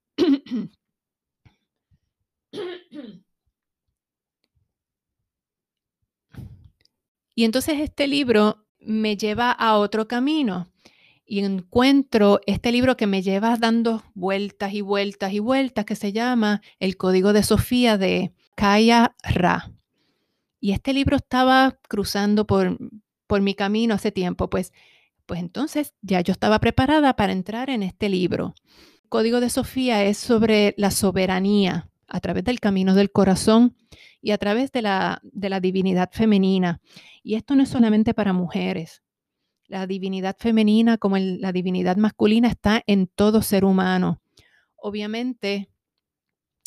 [7.35, 10.69] Y entonces este libro me lleva a otro camino
[11.25, 16.13] y encuentro este libro que me lleva dando vueltas y vueltas y vueltas que se
[16.13, 19.73] llama El Código de Sofía de Kaya Ra.
[20.61, 22.77] Y este libro estaba cruzando por,
[23.27, 24.75] por mi camino hace tiempo, pues,
[25.25, 28.55] pues entonces ya yo estaba preparada para entrar en este libro.
[29.15, 33.77] Código de Sofía es sobre la soberanía a través del camino del corazón
[34.21, 36.81] y a través de la, de la divinidad femenina.
[37.23, 39.05] Y esto no es solamente para mujeres.
[39.69, 44.21] La divinidad femenina como la divinidad masculina está en todo ser humano.
[44.75, 45.71] Obviamente,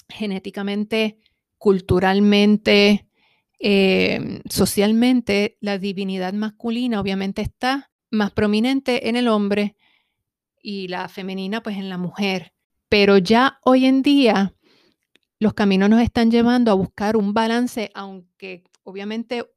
[0.08, 1.18] genéticamente,
[1.58, 3.10] culturalmente,
[3.60, 9.76] em, socialmente, la divinidad masculina obviamente está más prominente en el hombre
[10.68, 12.52] y la femenina pues en la mujer.
[12.90, 14.54] Pero ya hoy en día
[15.40, 19.50] los caminos nos están llevando a buscar un balance, aunque obviamente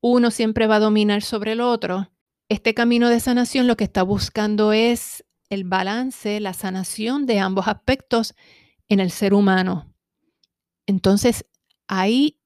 [0.00, 2.12] uno siempre va a dominar sobre el otro.
[2.48, 7.66] Este camino de sanación lo que está buscando es el balance, la sanación de ambos
[7.66, 8.36] aspectos
[8.88, 9.92] en el ser humano.
[10.86, 11.44] Entonces,
[11.88, 12.38] ahí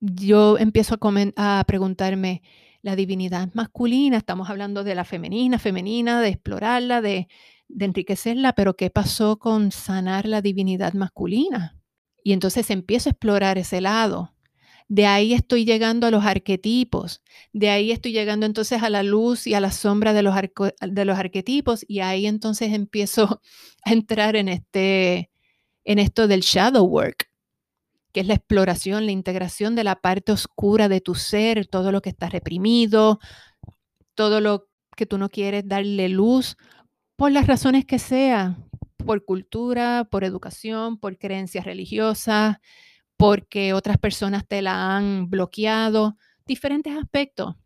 [0.00, 0.98] yo empiezo
[1.36, 2.40] a, preguntarme,
[2.88, 7.28] la divinidad masculina, estamos hablando de la femenina, femenina, de explorarla, de,
[7.68, 11.76] de enriquecerla, pero ¿qué pasó con sanar la divinidad masculina?
[12.24, 14.34] Y entonces empiezo a explorar ese lado.
[14.88, 17.22] De ahí estoy llegando a los arquetipos,
[17.52, 20.34] de ahí estoy llegando entonces a la luz y a la sombra de los,
[20.80, 23.42] de los arquetipos y ahí entonces empiezo
[23.84, 25.30] a entrar en, este,
[25.84, 27.27] en esto del shadow work,
[28.12, 32.00] que es la exploración, la integración de la parte oscura de tu ser, todo lo
[32.00, 33.20] que está reprimido,
[34.14, 36.56] todo lo que tú no quieres darle luz,
[37.16, 38.56] por las razones que sea,
[38.96, 42.58] por cultura, por educación, por creencias religiosas,
[43.16, 46.16] porque otras personas te la han bloqueado,
[46.46, 47.56] diferentes aspectos.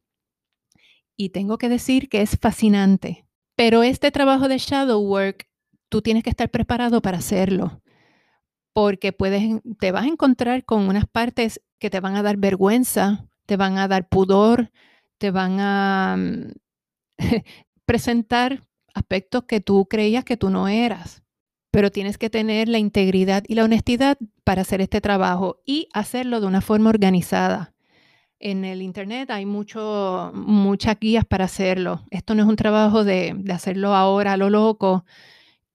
[1.17, 3.27] Y tengo que decir que es fascinante.
[3.57, 5.47] Pero este trabajo de shadow work,
[5.91, 7.82] tú tienes que estar preparado para hacerlo,
[8.73, 13.29] porque puedes, te vas a encontrar con unas partes que te van a dar vergüenza,
[13.47, 14.71] te van a dar pudor,
[15.19, 16.53] te van a mm,
[17.87, 18.63] presentar
[18.95, 21.23] aspectos que tú creías que tú no eras
[21.73, 26.41] pero tienes que tener la integridad y la honestidad para hacer este trabajo y hacerlo
[26.41, 27.73] de una forma organizada.
[28.39, 32.03] En el Internet hay mucho, muchas guías para hacerlo.
[32.11, 35.07] Esto no es un trabajo de, hacerlo ahora a lo loco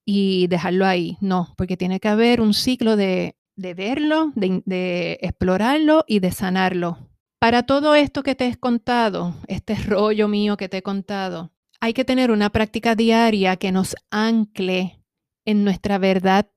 [0.09, 1.17] y dejarlo ahí.
[1.19, 6.97] No, porque tiene que haber un ciclo de, verlo, de, de explorarlo y de sanarlo.
[7.39, 11.51] Para todo esto que te he contado, este rollo mío que te he contado,
[11.81, 15.03] hay que tener una práctica diaria que nos ancle
[15.45, 16.49] en nuestra verdad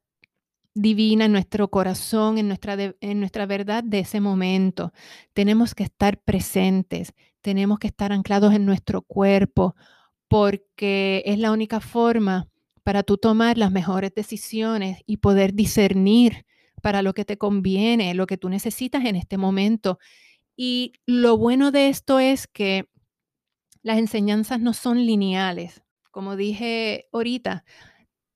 [0.72, 4.92] divina, en nuestro corazón, en nuestra, en nuestra verdad de ese momento.
[5.32, 9.74] Tenemos que estar presentes, tenemos que estar anclados en nuestro cuerpo,
[10.28, 12.46] porque es la única forma
[12.82, 16.46] para tú tomar las mejores decisiones y poder discernir
[16.82, 19.98] para lo que te conviene, lo que tú necesitas en este momento.
[20.56, 22.88] Y lo bueno de esto es que
[23.82, 25.82] las enseñanzas no son lineales.
[26.10, 27.64] Como dije ahorita,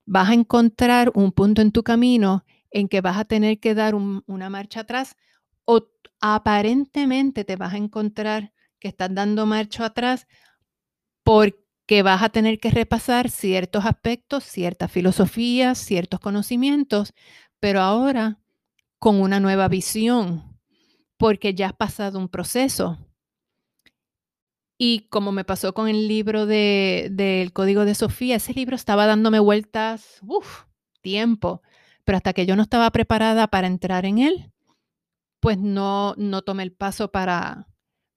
[0.07, 3.95] vas a encontrar un punto en tu camino en que vas a tener que dar
[3.95, 5.16] una marcha atrás
[5.64, 5.88] o
[6.20, 10.26] aparentemente te vas a encontrar que estás dando marcha atrás
[11.22, 17.12] por que vas a tener que repasar ciertos aspectos, ciertas filosofías, ciertos conocimientos,
[17.61, 18.41] pero ahora
[18.99, 20.59] con una nueva visión,
[21.18, 22.99] porque ya has pasado un proceso.
[24.78, 29.07] Y como me pasó con el libro del de, Código de Sofía, ese libro estaba
[29.07, 30.64] dándome vueltas, uff,
[31.03, 31.62] tiempo,
[32.05, 34.53] pero hasta que yo no estaba preparada para entrar en él,
[35.41, 37.68] pues no, no tomé el paso para,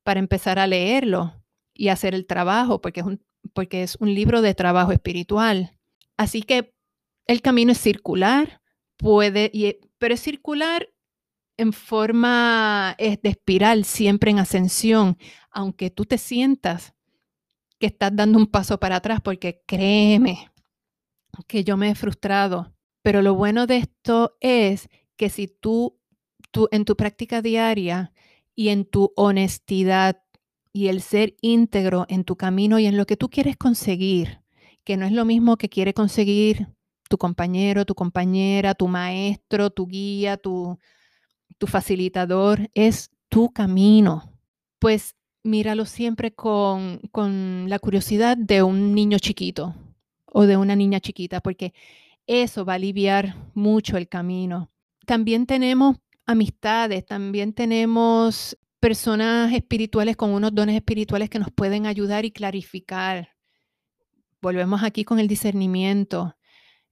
[0.04, 1.44] para empezar a leerlo
[1.74, 5.78] y hacer el trabajo, porque es un, porque es un libro de trabajo espiritual.
[6.18, 6.74] Así que
[7.26, 8.62] el camino es circular,
[8.98, 9.52] puede,
[9.98, 10.90] pero es circular
[11.58, 15.18] en forma de espiral, siempre en ascensión,
[15.50, 16.94] aunque tú te sientas
[17.80, 20.52] que estás dando un paso para atrás, porque créeme
[21.48, 22.74] que yo me he frustrado.
[23.02, 26.00] Pero lo bueno de esto es que si tú,
[26.52, 28.14] tú en tu práctica diaria
[28.56, 30.24] y en tu honestidad
[30.78, 34.42] y el ser íntegro en tu camino y en lo que tú quieres conseguir,
[34.84, 36.68] que no es lo mismo que quiere conseguir
[37.10, 40.78] tu compañero, tu compañera, tu maestro, tu guía, tu,
[41.58, 44.32] tu facilitador, es tu camino.
[44.78, 49.74] Pues míralo siempre con, con la curiosidad de un niño chiquito
[50.28, 51.74] o de una niña chiquita, porque
[52.28, 54.70] eso va a aliviar mucho el camino.
[55.08, 55.98] También tenemos
[56.28, 58.56] amistades, también tenemos
[58.88, 63.32] personas espirituales con unos dones espirituales que nos pueden ayudar y clarificar.
[64.42, 66.38] Volvemos aquí con el discernimiento.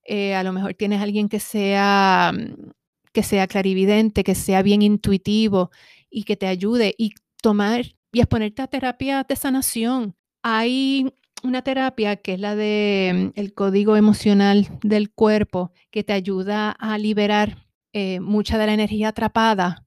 [0.04, 2.72] Eh, a lo mejor tienes alguien que sea, mm,
[3.14, 5.72] que sea clarividente, que sea bien intuitivo
[6.10, 10.18] y que te ayude y tomar y exponerte a terapia de sanación.
[10.44, 16.12] Hay una terapia que es la de mm, el código emocional del cuerpo que te
[16.12, 19.85] ayuda a liberar eh, mucha de la energía atrapada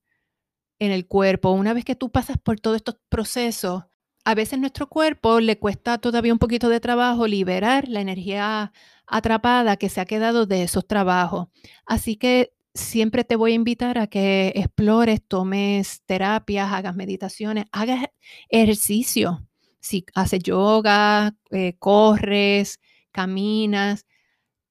[0.79, 1.51] en el cuerpo.
[1.51, 3.85] Una vez que tú pasas por todos estos procesos,
[4.25, 8.73] a veces nuestro cuerpo le cuesta todavía un poquito de trabajo liberar la energía
[9.07, 11.49] atrapada que se ha quedado de esos trabajos.
[11.87, 18.07] Así que siempre te voy a invitar a que explores, tomes terapias, hagas meditaciones, hagas
[18.49, 19.47] ejercicio.
[19.81, 22.81] Si haces yoga, eh, corres,
[23.13, 24.07] caminas,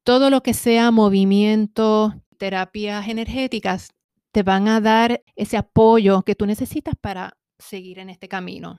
[0.03, 3.89] todo lo que sea movimiento, terapias energéticas,
[4.31, 8.77] te van a dar ese apoyo que tú necesitas para seguir en este camino.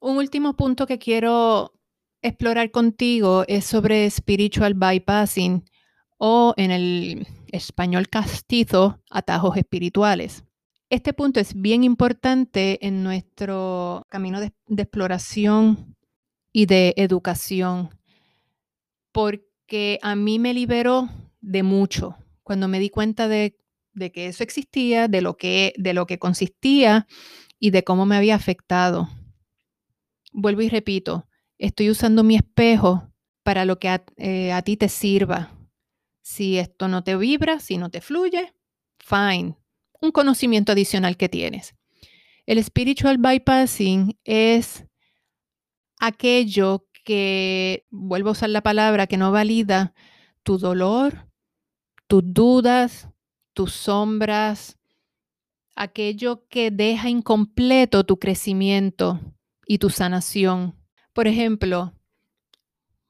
[0.00, 1.72] Un último punto que quiero
[2.22, 5.64] explorar contigo es sobre spiritual bypassing
[6.18, 10.44] o en el español castizo, atajos espirituales.
[10.90, 15.96] Este punto es bien importante en nuestro camino de, exploración
[16.52, 17.90] y de educación
[19.12, 21.08] porque a mí me liberó
[21.40, 23.56] de mucho cuando me di cuenta de
[23.94, 27.06] de que eso existía, de lo que, de lo que consistía
[27.58, 29.08] y de cómo me había afectado.
[30.32, 31.28] Vuelvo y repito,
[31.58, 33.10] estoy usando mi espejo
[33.42, 35.56] para lo que a, eh, a ti te sirva.
[36.22, 38.54] Si esto no te vibra, si no te fluye,
[38.98, 39.56] fine.
[40.00, 41.74] Un conocimiento adicional que tienes.
[42.46, 44.84] El spiritual bypassing es
[45.98, 49.94] aquello que, vuelvo a usar la palabra, que no valida
[50.42, 51.28] tu dolor,
[52.06, 53.08] tus dudas,
[53.54, 54.76] tus sombras,
[55.76, 59.20] aquello que deja incompleto tu crecimiento
[59.66, 60.74] y tu sanación.
[61.12, 61.94] Por ejemplo,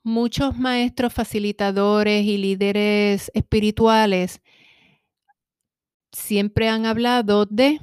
[0.03, 4.41] muchos maestros facilitadores y líderes espirituales
[6.13, 7.81] siempre han hablado de,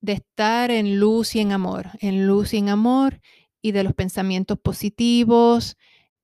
[0.00, 3.20] de estar en luz y en amor, en luz y en amor
[3.62, 5.76] y de los pensamientos positivos,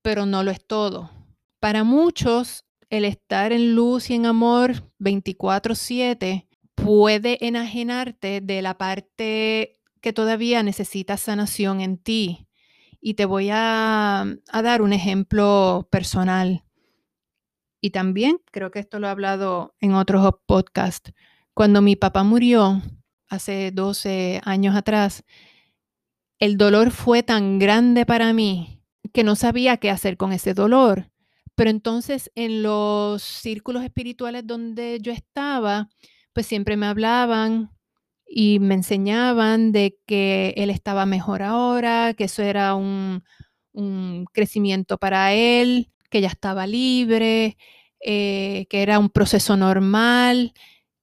[0.02, 1.10] pero no lo es todo.
[1.60, 2.64] Para muchos,
[2.96, 10.62] el estar en luz y en amor 24/7 puede enajenarte de la parte que todavía
[10.62, 12.46] necesita sanación en ti.
[13.00, 16.64] Y te voy a, dar un ejemplo personal.
[17.80, 21.12] Y también creo que esto lo he hablado en otros podcasts.
[21.52, 22.80] Cuando mi papá murió
[23.28, 25.24] hace 12 años atrás,
[26.38, 28.82] el dolor fue tan grande para mí
[29.12, 31.10] que no sabía qué hacer con ese dolor.
[31.54, 35.88] Pero entonces en los círculos espirituales donde yo estaba,
[36.32, 37.70] pues siempre me hablaban
[38.26, 43.22] y me enseñaban de que él estaba mejor ahora, que eso era un,
[44.32, 47.56] crecimiento para él, que ya estaba libre,
[48.00, 50.52] eh, que era un proceso normal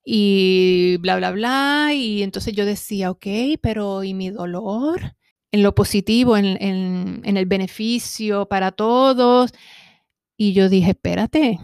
[0.05, 1.91] y bla, bla, bla.
[1.93, 3.25] Y entonces yo decía, ok,
[3.61, 5.15] pero ¿y mi dolor?
[5.51, 9.51] En lo positivo, en, en el beneficio para todos.
[10.43, 11.59] Y yo dije, espérate,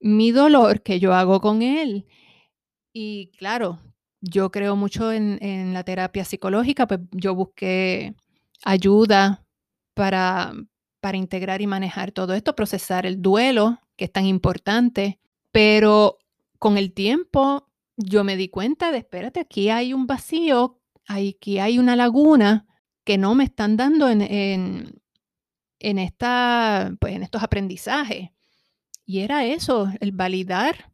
[0.00, 2.04] mi dolor que yo hago con él.
[2.92, 3.78] Y claro,
[4.20, 8.14] yo creo mucho en, la terapia psicológica, pues yo busqué
[8.66, 9.46] ayuda
[9.94, 10.52] para,
[11.00, 15.18] para integrar y manejar todo esto, procesar el duelo, que es tan importante,
[15.50, 16.18] pero
[16.58, 21.78] con el tiempo yo me di cuenta de, espérate, aquí hay un vacío, aquí hay
[21.78, 22.66] una laguna
[23.04, 25.00] que no me están dando en, en,
[25.78, 28.30] en, esta, pues en estos aprendizajes.
[29.04, 30.92] Y era eso, el validar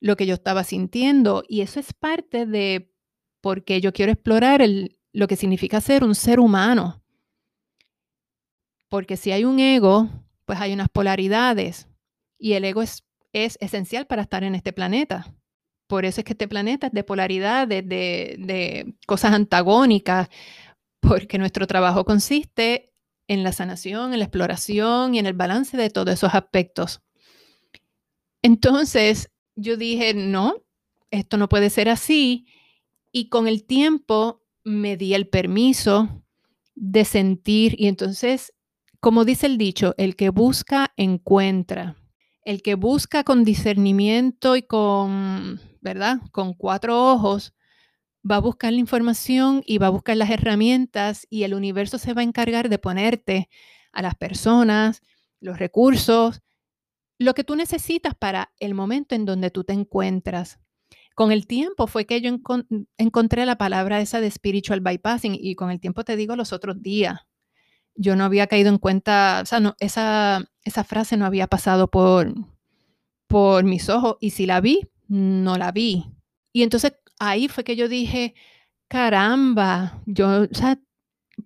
[0.00, 1.44] lo que yo estaba sintiendo.
[1.48, 2.92] Y eso es parte de
[3.40, 7.02] por qué yo quiero explorar el, lo que significa ser un ser humano.
[8.88, 10.08] Porque si hay un ego,
[10.44, 11.88] pues hay unas polaridades.
[12.38, 15.34] Y el ego es, es esencial para estar en este planeta.
[15.86, 20.28] Por eso es que este planeta es de polaridades, de, de cosas antagónicas,
[21.00, 22.93] porque nuestro trabajo consiste
[23.28, 27.02] en la sanación, en la exploración y en el balance de todos esos aspectos.
[28.42, 30.62] Entonces yo dije, no,
[31.10, 32.46] esto no puede ser así.
[33.12, 36.24] Y con el tiempo me di el permiso
[36.74, 38.52] de sentir y entonces,
[39.00, 41.96] como dice el dicho, el que busca encuentra.
[42.44, 46.18] El que busca con discernimiento y con, ¿verdad?
[46.30, 47.54] Con cuatro ojos,
[48.28, 52.14] va a buscar la información y va a buscar las herramientas y el universo se
[52.14, 53.48] va a encargar de ponerte
[53.92, 55.02] a las personas,
[55.40, 56.42] los recursos,
[57.18, 60.58] lo que tú necesitas para el momento en donde tú te encuentras.
[61.14, 62.36] Con el tiempo fue que yo
[62.98, 66.82] encontré la palabra esa de spiritual bypassing y con el tiempo te digo los otros
[66.82, 67.20] días.
[67.94, 71.88] Yo no había caído en cuenta, o sea, no, esa, esa frase no había pasado
[71.88, 72.34] por,
[73.28, 76.06] por mis ojos y si la vi, no la vi.
[76.52, 78.34] Y entonces ahí fue que yo dije,
[78.88, 80.80] caramba, yo, o sea,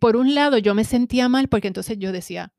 [0.00, 2.52] por un lado yo me sentía mal porque entonces yo decía,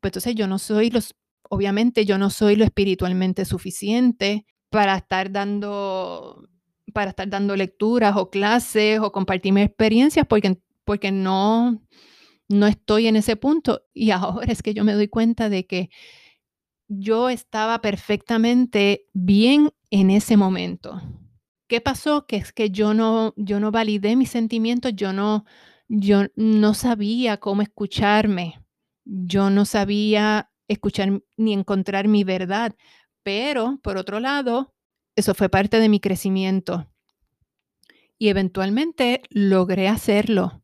[0.00, 1.14] pues entonces yo no soy los,
[1.48, 6.48] obviamente yo no soy lo espiritualmente suficiente para estar dando,
[6.92, 11.80] para estar dando lecturas o clases o compartir mis experiencias porque, porque no,
[12.48, 13.82] no estoy en ese punto.
[13.92, 15.90] Y ahora es que yo me doy cuenta de que
[16.88, 21.00] yo estaba perfectamente bien en ese momento.
[21.66, 22.26] ¿Qué pasó?
[22.26, 25.44] Que es que yo no, yo no validé mis sentimientos, yo no,
[25.88, 28.60] yo no sabía cómo escucharme,
[29.04, 32.74] yo no sabía escuchar ni encontrar mi verdad,
[33.22, 34.74] pero por otro lado,
[35.16, 36.86] eso fue parte de mi crecimiento
[38.18, 40.62] y eventualmente logré hacerlo.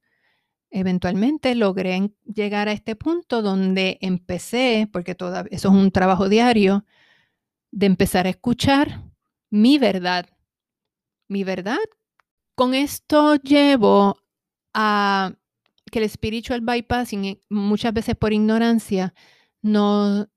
[0.71, 6.85] Eventualmente logré llegar a este punto donde empecé, porque todo, eso es un trabajo diario,
[7.73, 9.03] de empezar a escuchar
[9.51, 10.27] mi verdad
[11.31, 11.79] mi verdad.
[12.55, 14.19] Con esto llevo
[14.75, 15.33] a
[15.91, 19.15] que el spiritual bypassing, eh, muchas veces por ignorancia,
[19.63, 20.29] no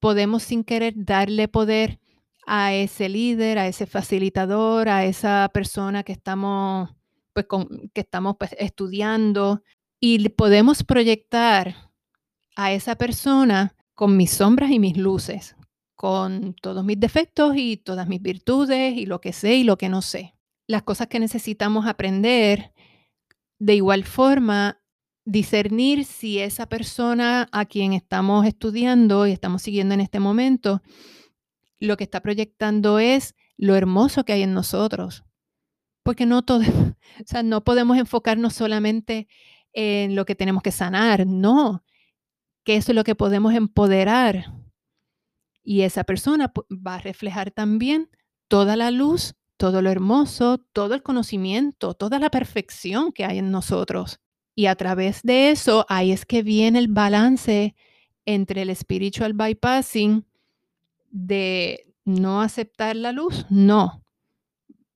[0.00, 2.00] podemos sin querer darle poder
[2.46, 6.90] a ese líder, a ese facilitador, a esa persona que estamos,
[7.32, 7.46] pues,
[7.94, 9.62] que estamos pues, estudiando
[10.00, 11.92] y podemos proyectar
[12.56, 15.56] a esa persona con mis sombras y mis luces,
[15.94, 19.88] con todos mis defectos y todas mis virtudes y lo que sé y lo que
[19.88, 20.34] no sé
[20.70, 22.72] las cosas que necesitamos aprender,
[23.58, 24.80] de igual forma,
[25.24, 30.80] discernir si esa persona a quien estamos estudiando y estamos siguiendo en este momento,
[31.80, 35.24] lo que está proyectando es lo hermoso que hay en nosotros.
[36.04, 36.60] Porque no todo,
[37.20, 39.26] o sea, no podemos enfocarnos solamente
[39.72, 41.82] en lo que tenemos que sanar, no,
[42.62, 44.52] que eso es lo que podemos empoderar.
[45.64, 48.08] Y esa persona va a reflejar también
[48.46, 53.50] toda la luz todo lo hermoso, todo el conocimiento, toda la perfección que hay en
[53.50, 54.18] nosotros.
[54.54, 57.76] Y a través de eso, ahí es que viene el balance
[58.24, 60.24] entre el spiritual bypassing
[61.10, 64.02] de no aceptar la luz, no.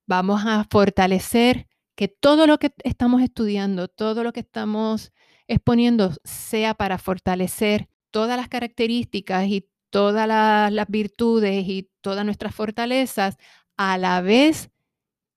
[0.07, 5.13] Vamos a fortalecer que todo lo que estamos estudiando, todo lo que estamos
[5.47, 12.55] exponiendo sea para fortalecer todas las características y todas las, las virtudes y todas nuestras
[12.55, 13.37] fortalezas
[13.77, 14.71] a la vez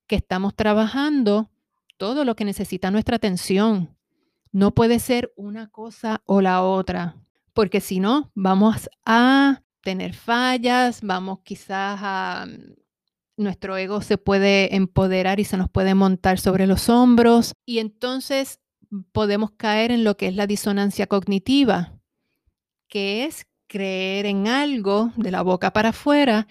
[0.08, 1.50] que estamos trabajando
[1.98, 3.96] todo lo que necesita nuestra atención.
[4.52, 7.18] No puede ser una cosa o la otra,
[7.54, 12.46] porque si no, vamos a tener fallas, vamos quizás a...
[12.48, 12.74] Mm,
[13.38, 18.60] nuestro ego se puede empoderar y se nos puede montar sobre los hombros y entonces
[19.12, 21.94] podemos caer en lo que es la disonancia cognitiva,
[22.88, 26.48] que es creer en algo de la boca para afuera,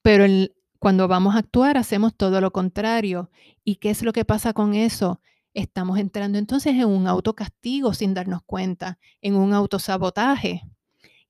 [0.00, 3.30] pero el, cuando vamos a actuar hacemos todo lo contrario.
[3.64, 5.20] ¿Y qué es lo que pasa con eso?
[5.54, 10.62] Estamos entrando entonces en un autocastigo sin darnos cuenta, en un autosabotaje.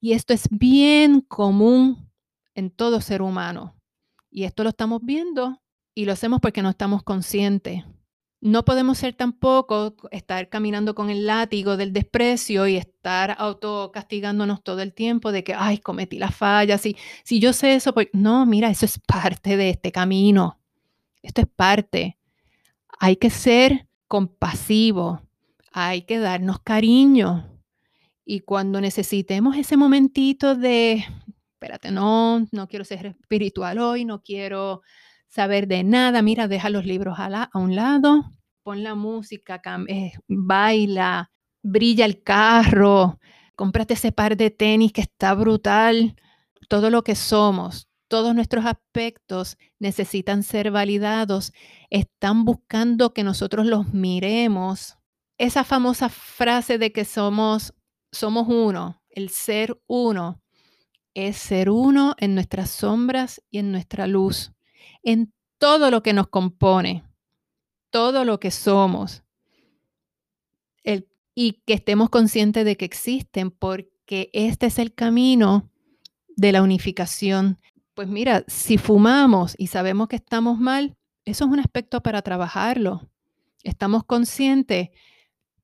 [0.01, 2.11] Y esto es bien común
[2.55, 3.77] en todo ser humano.
[4.31, 5.63] Y esto lo estamos viendo
[5.95, 7.85] y lo hacemos porque no estamos conscientes.
[8.41, 14.83] No podemos ser tampoco estar caminando con el látigo del desprecio y estar autocastigándonos todo
[14.83, 16.79] el tiempo de que, ay, cometí la falla.
[16.79, 20.59] Si, si yo sé eso, pues no, mira, eso es parte de este camino.
[21.23, 22.19] Esto es parte.
[22.99, 25.23] Hay que ser compasivo,
[25.73, 27.51] hay que darnos cariño.
[28.25, 31.05] Y cuando necesitemos ese momentito de,
[31.53, 34.83] espérate, no, no quiero ser espiritual hoy, no quiero
[35.37, 38.33] saber de nada, mira, deja los libros a, un lado,
[38.63, 41.31] pon la música, eh, baila,
[41.63, 43.21] brilla el carro,
[43.55, 46.17] cómprate ese par de tenis que está brutal.
[46.71, 51.53] Todo lo que somos, todos nuestros aspectos necesitan ser validados,
[51.91, 54.97] están buscando que nosotros los miremos.
[55.39, 57.75] Esa famosa frase de que somos,
[58.11, 60.41] somos uno, el ser uno,
[61.13, 64.56] es ser uno en nuestras sombras y en nuestra luz,
[65.07, 67.07] en todo lo que nos compone
[67.97, 69.23] todo lo que somos
[71.35, 75.71] y que estemos conscientes de que existen, porque este es el camino
[76.37, 77.59] de la unificación.
[77.95, 80.95] Pues mira, si fumamos y sabemos que estamos mal,
[81.25, 83.09] eso es un aspecto para trabajarlo.
[83.63, 84.91] Estamos conscientes,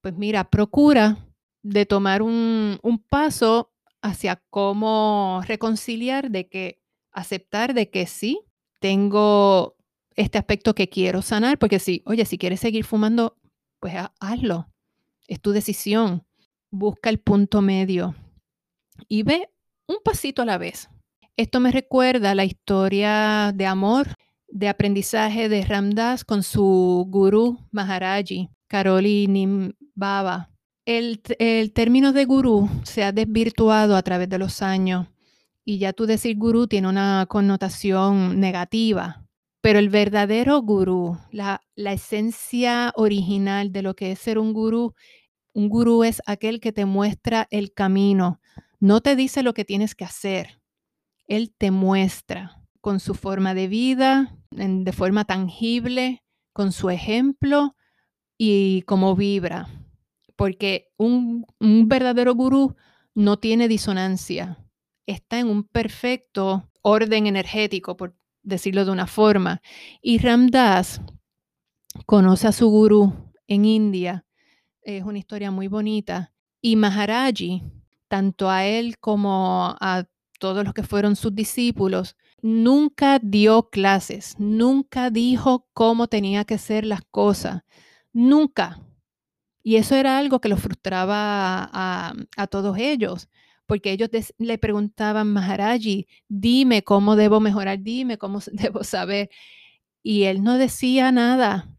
[0.00, 1.18] pues mira, procura
[1.62, 6.82] de tomar un, un paso hacia cómo reconciliar, de que
[7.12, 8.40] aceptar de que sí,
[8.82, 9.76] tengo
[10.16, 13.38] este aspecto que quiero sanar, porque si, oye, si quieres seguir fumando,
[13.80, 14.68] pues hazlo.
[15.28, 16.26] Es tu decisión.
[16.70, 18.14] Busca el punto medio
[19.08, 19.48] y ve
[19.86, 20.88] un pasito a la vez.
[21.36, 24.08] Esto me recuerda la historia de amor,
[24.48, 30.50] de aprendizaje de Ramdas con su gurú Maharaji, Karoli Baba.
[30.86, 35.06] El, el término de gurú se ha desvirtuado a través de los años
[35.64, 39.22] y ya tú decir gurú tiene una connotación negativa
[39.62, 44.94] pero el verdadero gurú, la, esencia original de lo que es ser un gurú,
[45.54, 48.40] un gurú es aquel que te muestra el camino,
[48.80, 50.60] no te dice lo que tienes que hacer,
[51.28, 57.76] él te muestra con su forma de vida, de forma tangible, con su ejemplo
[58.36, 59.68] y cómo vibra.
[60.34, 62.74] Porque un, un verdadero gurú
[63.14, 64.58] no tiene disonancia,
[65.06, 69.62] está en un perfecto orden energético, por decirlo de una forma.
[70.00, 71.00] Y Ramdas
[72.06, 73.12] conoce a su gurú
[73.46, 74.24] en India.
[74.82, 76.32] Es una historia muy bonita.
[76.60, 77.62] Y Maharaji,
[78.08, 80.04] tanto a él como a
[80.38, 86.84] todos los que fueron sus discípulos, nunca dio clases, nunca dijo cómo tenía que ser
[86.84, 87.62] las cosas,
[88.12, 88.80] nunca.
[89.62, 93.28] Y eso era algo que los frustraba a, a todos ellos,
[93.72, 99.30] porque ellos le preguntaban, Maharaji, dime cómo debo mejorar, dime cómo debo saber.
[100.02, 101.74] Y él no decía nada,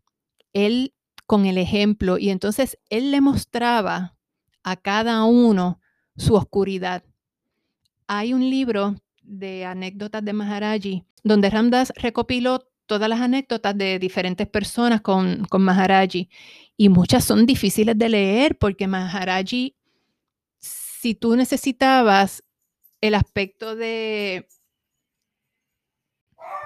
[0.53, 0.95] él
[1.27, 4.17] con el ejemplo, y entonces él le mostraba
[4.63, 5.79] a cada uno
[6.17, 7.03] su oscuridad.
[8.07, 14.47] Hay un libro de anécdotas de Maharaji donde Ramdas recopiló todas las anécdotas de diferentes
[14.47, 16.27] personas con, con Maharaji
[16.75, 19.75] y muchas son difíciles de leer porque Maharaji
[21.03, 22.45] si tú necesitabas
[23.01, 24.47] el aspecto de...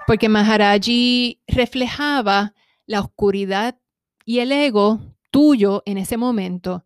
[0.06, 2.54] Porque Maharaji reflejaba
[2.86, 3.80] la oscuridad
[4.26, 6.86] y el ego tuyo en ese momento.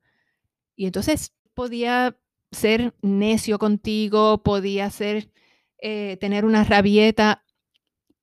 [0.77, 2.17] Y entonces podía
[2.53, 5.29] ser necio contigo, podía ser,
[5.79, 7.43] eh, tener una rabieta.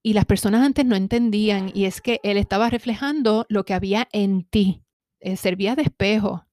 [0.03, 1.71] Y las personas antes no entendían.
[1.75, 4.85] Y es que él estaba reflejando lo que había en ti.
[5.37, 6.48] Servía de espejo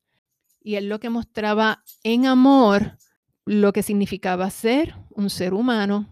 [0.65, 2.97] y él lo que mostraba en amor
[3.45, 6.09] lo que significaba ser un ser humano,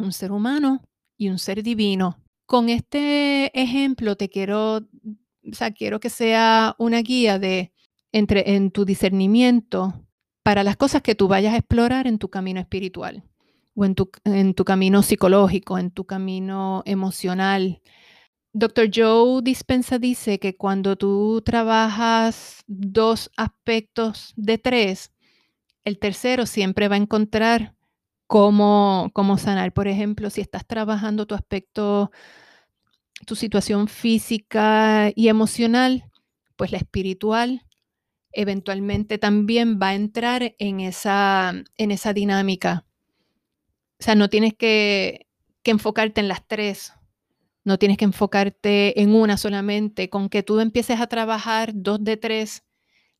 [0.00, 0.82] un ser humano
[1.16, 2.18] y un ser divino.
[2.44, 7.72] Con este ejemplo te quiero, o sea, quiero que sea una guía de
[8.10, 9.94] entre en tu discernimiento
[10.42, 13.22] para las cosas que tú vayas a explorar en tu camino espiritual
[13.76, 17.80] o en tu, en tu camino psicológico, en tu camino emocional,
[18.58, 18.88] Dr.
[18.90, 25.12] Joe Dispensa dice que cuando tú trabajas dos aspectos de tres,
[25.84, 27.74] el tercero siempre va a encontrar
[28.26, 29.74] cómo, cómo sanar.
[29.74, 32.10] Por ejemplo, si estás trabajando tu aspecto,
[33.26, 36.10] tu situación física y emocional,
[36.56, 37.62] pues la espiritual
[38.32, 42.86] eventualmente también va a entrar en esa, en esa dinámica.
[44.00, 45.26] O sea, no tienes que,
[45.62, 46.95] que enfocarte en las tres
[47.66, 50.08] no tienes que enfocarte en una solamente.
[50.08, 52.62] Con que tú empieces a trabajar dos de tres,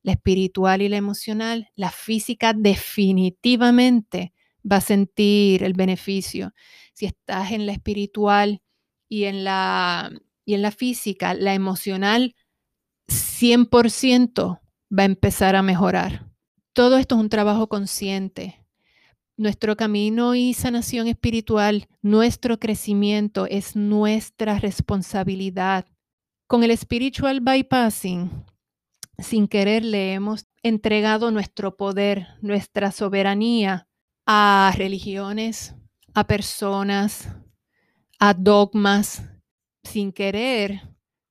[0.03, 4.33] la espiritual y la emocional, la física definitivamente
[4.69, 6.53] va a sentir el beneficio.
[6.93, 8.61] Si estás en la espiritual
[9.09, 10.11] y en la
[10.45, 12.33] y en la física, la emocional
[13.09, 14.61] 100%
[14.97, 16.25] va a empezar a mejorar.
[16.71, 18.65] Todo esto es un trabajo consciente.
[19.39, 25.85] Nuestro camino y sanación espiritual, nuestro crecimiento es nuestra responsabilidad.
[26.47, 28.31] Con el spiritual bypassing,
[29.19, 33.87] sin querer le hemos entregado nuestro poder, nuestra soberanía
[34.25, 35.75] a religiones,
[36.15, 37.29] a personas,
[38.17, 39.21] a dogmas,
[39.83, 40.81] sin querer,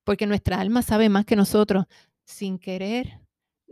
[0.04, 1.86] porque nuestra alma sabe más que nosotros,
[2.24, 3.20] sin querer,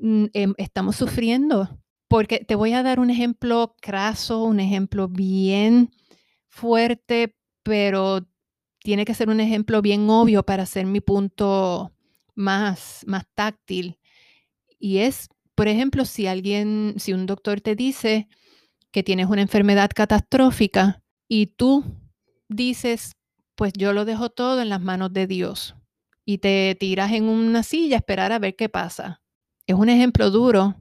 [0.00, 1.78] mm, em, estamos sufriendo.
[2.14, 5.90] Porque te voy a dar un ejemplo craso, un ejemplo bien
[6.46, 8.24] fuerte, pero
[8.78, 11.92] tiene que ser un ejemplo bien obvio para hacer mi punto
[12.36, 13.98] más, más táctil.
[14.78, 18.28] Y es, por ejemplo, si alguien, si un doctor te dice
[18.92, 21.82] que tienes una enfermedad catastrófica y tú
[22.48, 23.16] dices,
[23.56, 25.74] pues yo lo dejo todo en las manos de Dios
[26.24, 29.20] y te tiras en una silla a esperar a ver qué pasa.
[29.66, 30.76] Es un ejemplo duro,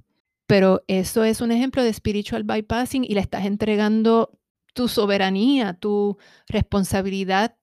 [0.48, 4.40] pero eso es un ejemplo de spiritual bypassing y le estás entregando
[4.74, 6.18] tu soberanía, tu
[6.48, 7.56] responsabilidad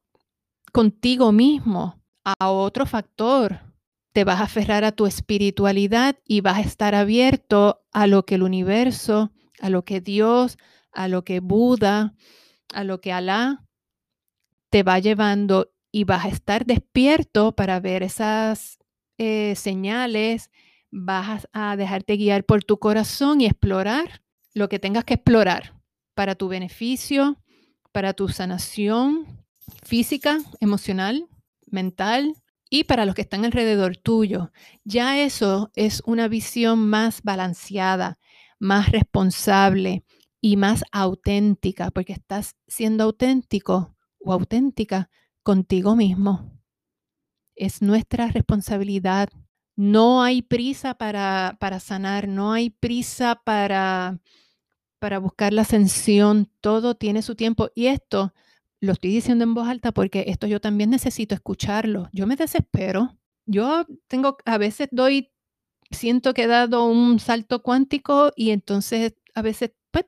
[0.73, 3.61] contigo mismo a otro factor.
[4.13, 8.37] Te vas a aferrar a tu espiritualidad y vas a estar abierto a lo que
[8.37, 10.59] el universo, a lo que Dios,
[10.93, 12.15] a lo que Buda,
[12.73, 13.65] a lo que Alá
[14.71, 18.79] te va llevando y vas a estar despierto para ver esas
[19.19, 20.51] eh, señales,
[20.91, 24.23] vas a dejarte guiar por tu corazón y explorar
[24.55, 25.75] lo que tengas que explorar
[26.15, 27.37] para tu beneficio,
[27.93, 29.27] para tu sanación
[29.85, 31.29] física, emocional,
[31.67, 32.35] mental
[32.69, 34.53] y para los que están alrededor tuyo.
[34.85, 38.19] Ya eso es una visión más balanceada,
[38.59, 40.05] más responsable
[40.41, 45.11] y más auténtica, porque estás siendo auténtico o auténtica
[45.43, 46.61] contigo mismo.
[47.55, 49.29] Es nuestra responsabilidad.
[49.81, 54.19] No hay prisa para, para sanar, no hay prisa para,
[54.99, 56.51] para buscar la ascensión.
[56.61, 57.71] Todo tiene su tiempo.
[57.75, 58.35] Y esto
[58.81, 62.11] lo estoy diciendo en voz alta porque esto yo también necesito escucharlo.
[62.13, 63.17] Yo me desespero.
[63.47, 65.33] Yo tengo, a veces doy,
[65.91, 70.05] siento que he dado un salto cuántico y entonces a veces pues,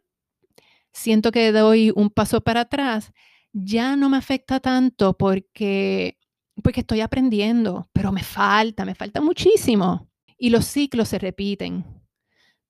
[0.93, 3.11] siento que doy un paso para atrás
[3.55, 6.19] ya no me afecta tanto porque,
[6.63, 10.09] porque estoy aprendiendo, pero me falta, me falta muchísimo.
[10.39, 11.85] Y los ciclos se repiten.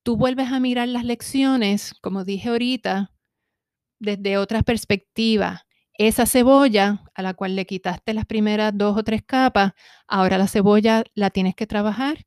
[0.03, 3.12] Tú vuelves a mirar las lecciones, como dije ahorita,
[4.01, 5.64] desde otra perspectiva.
[5.95, 9.72] Esa cebolla a la cual le quitaste las primeras dos o tres capas,
[10.09, 12.26] ahora la cebolla la tienes que trabajar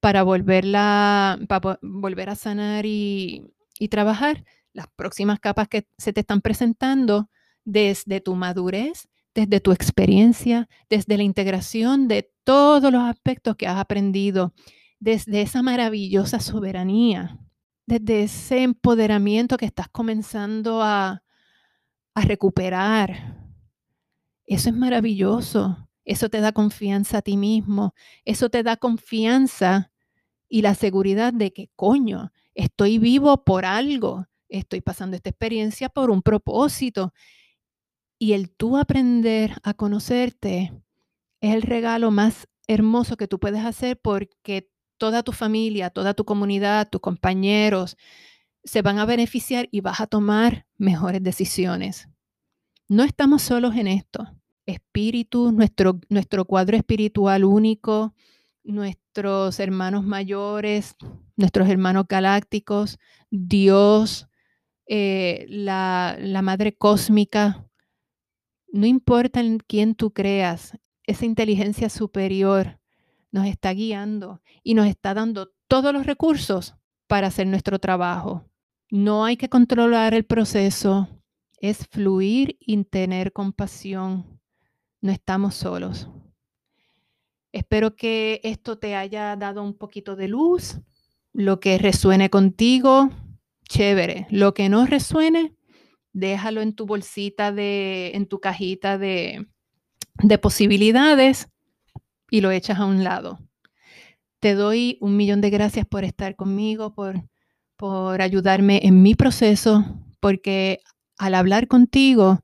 [0.00, 3.52] para volverla, para volver a sanar y
[3.90, 7.30] trabajar las próximas capas que se te están presentando
[7.64, 13.78] desde tu madurez, desde tu experiencia, desde la integración de todos los aspectos que has
[13.78, 14.52] aprendido,
[14.98, 17.38] desde esa maravillosa soberanía,
[17.86, 21.22] desde ese empoderamiento que estás comenzando a,
[22.22, 23.48] recuperar.
[24.44, 25.88] Eso es maravilloso.
[26.04, 27.94] Eso te da confianza a ti mismo.
[28.26, 29.90] Eso te da confianza
[30.46, 34.26] y la seguridad de que, coño, estoy vivo por algo.
[34.50, 37.14] Estoy pasando esta experiencia por un propósito
[38.20, 40.74] y el tú aprender a conocerte
[41.40, 46.26] es el regalo más hermoso que tú puedes hacer porque toda tu familia, toda tu
[46.26, 47.96] comunidad, tus compañeros
[48.62, 52.10] se van a beneficiar y vas a tomar mejores decisiones.
[52.88, 54.26] No estamos solos en esto.
[54.66, 58.14] Espíritu, nuestro, nuestro cuadro espiritual único,
[58.64, 60.94] nuestros hermanos mayores,
[61.36, 62.98] nuestros hermanos galácticos,
[63.30, 64.28] Dios,
[64.84, 67.66] eh, la, la Madre Cósmica,
[68.72, 72.78] no importa en quién tú creas, esa inteligencia superior
[73.32, 76.74] nos está guiando y nos está dando todos los recursos
[77.06, 78.44] para hacer nuestro trabajo.
[78.90, 81.08] No hay que controlar el proceso,
[81.60, 84.40] es fluir y tener compasión.
[85.00, 86.08] No estamos solos.
[87.52, 90.78] Espero que esto te haya dado un poquito de luz.
[91.32, 93.10] Lo que resuene contigo,
[93.68, 94.26] chévere.
[94.30, 95.54] Lo que no resuene,
[96.12, 99.46] déjalo en tu bolsita de, en tu cajita de,
[100.22, 101.48] de posibilidades
[102.30, 103.38] y lo echas a un lado.
[104.40, 107.22] Te doy un millón de gracias por estar conmigo, por,
[107.76, 109.84] por ayudarme en mi proceso,
[110.20, 110.80] porque
[111.18, 112.40] al hablar contigo,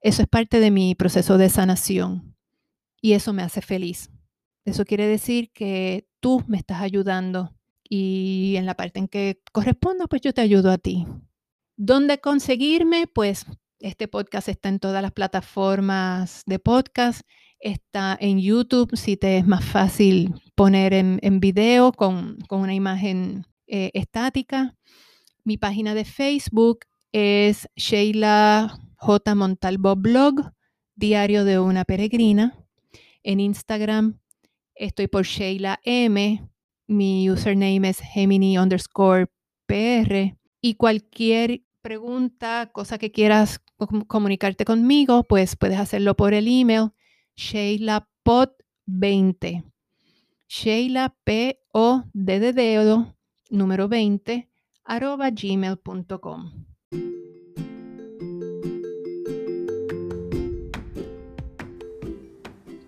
[0.00, 2.36] eso es parte de mi proceso de sanación
[3.00, 4.10] y eso me hace feliz.
[4.64, 7.54] Eso quiere decir que tú me estás ayudando
[7.88, 11.06] y en la parte en que corresponda, pues yo te ayudo a ti.
[11.84, 13.08] ¿Dónde conseguirme?
[13.08, 13.44] Pues
[13.80, 17.22] este podcast está en todas las plataformas de podcast.
[17.58, 23.90] Está en YouTube si te es más fácil poner en, video con, una imagen eh,
[23.94, 24.76] estática.
[25.42, 29.34] Mi página de Facebook es Sheila J.
[29.34, 30.52] Montalvo Blog,
[30.94, 32.64] Diario de una Peregrina.
[33.24, 34.20] En Instagram
[34.76, 36.48] estoy por Sheila M.
[36.86, 39.26] Mi username es Gemini underscore
[39.66, 40.36] PR.
[40.64, 43.60] Y cualquier pregunta, cosa que quieras
[44.06, 46.92] comunicarte conmigo, pues puedes hacerlo por el email
[47.36, 49.70] sheilapod20.
[50.48, 51.60] Sheila P
[53.50, 54.48] número 20
[54.84, 56.52] arroba gmail.com.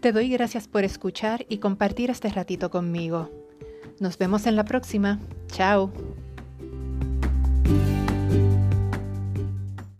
[0.01, 3.31] Te doy gracias por escuchar y compartir este ratito conmigo.
[4.01, 5.19] Nos vemos en la próxima.
[5.49, 5.91] Chao.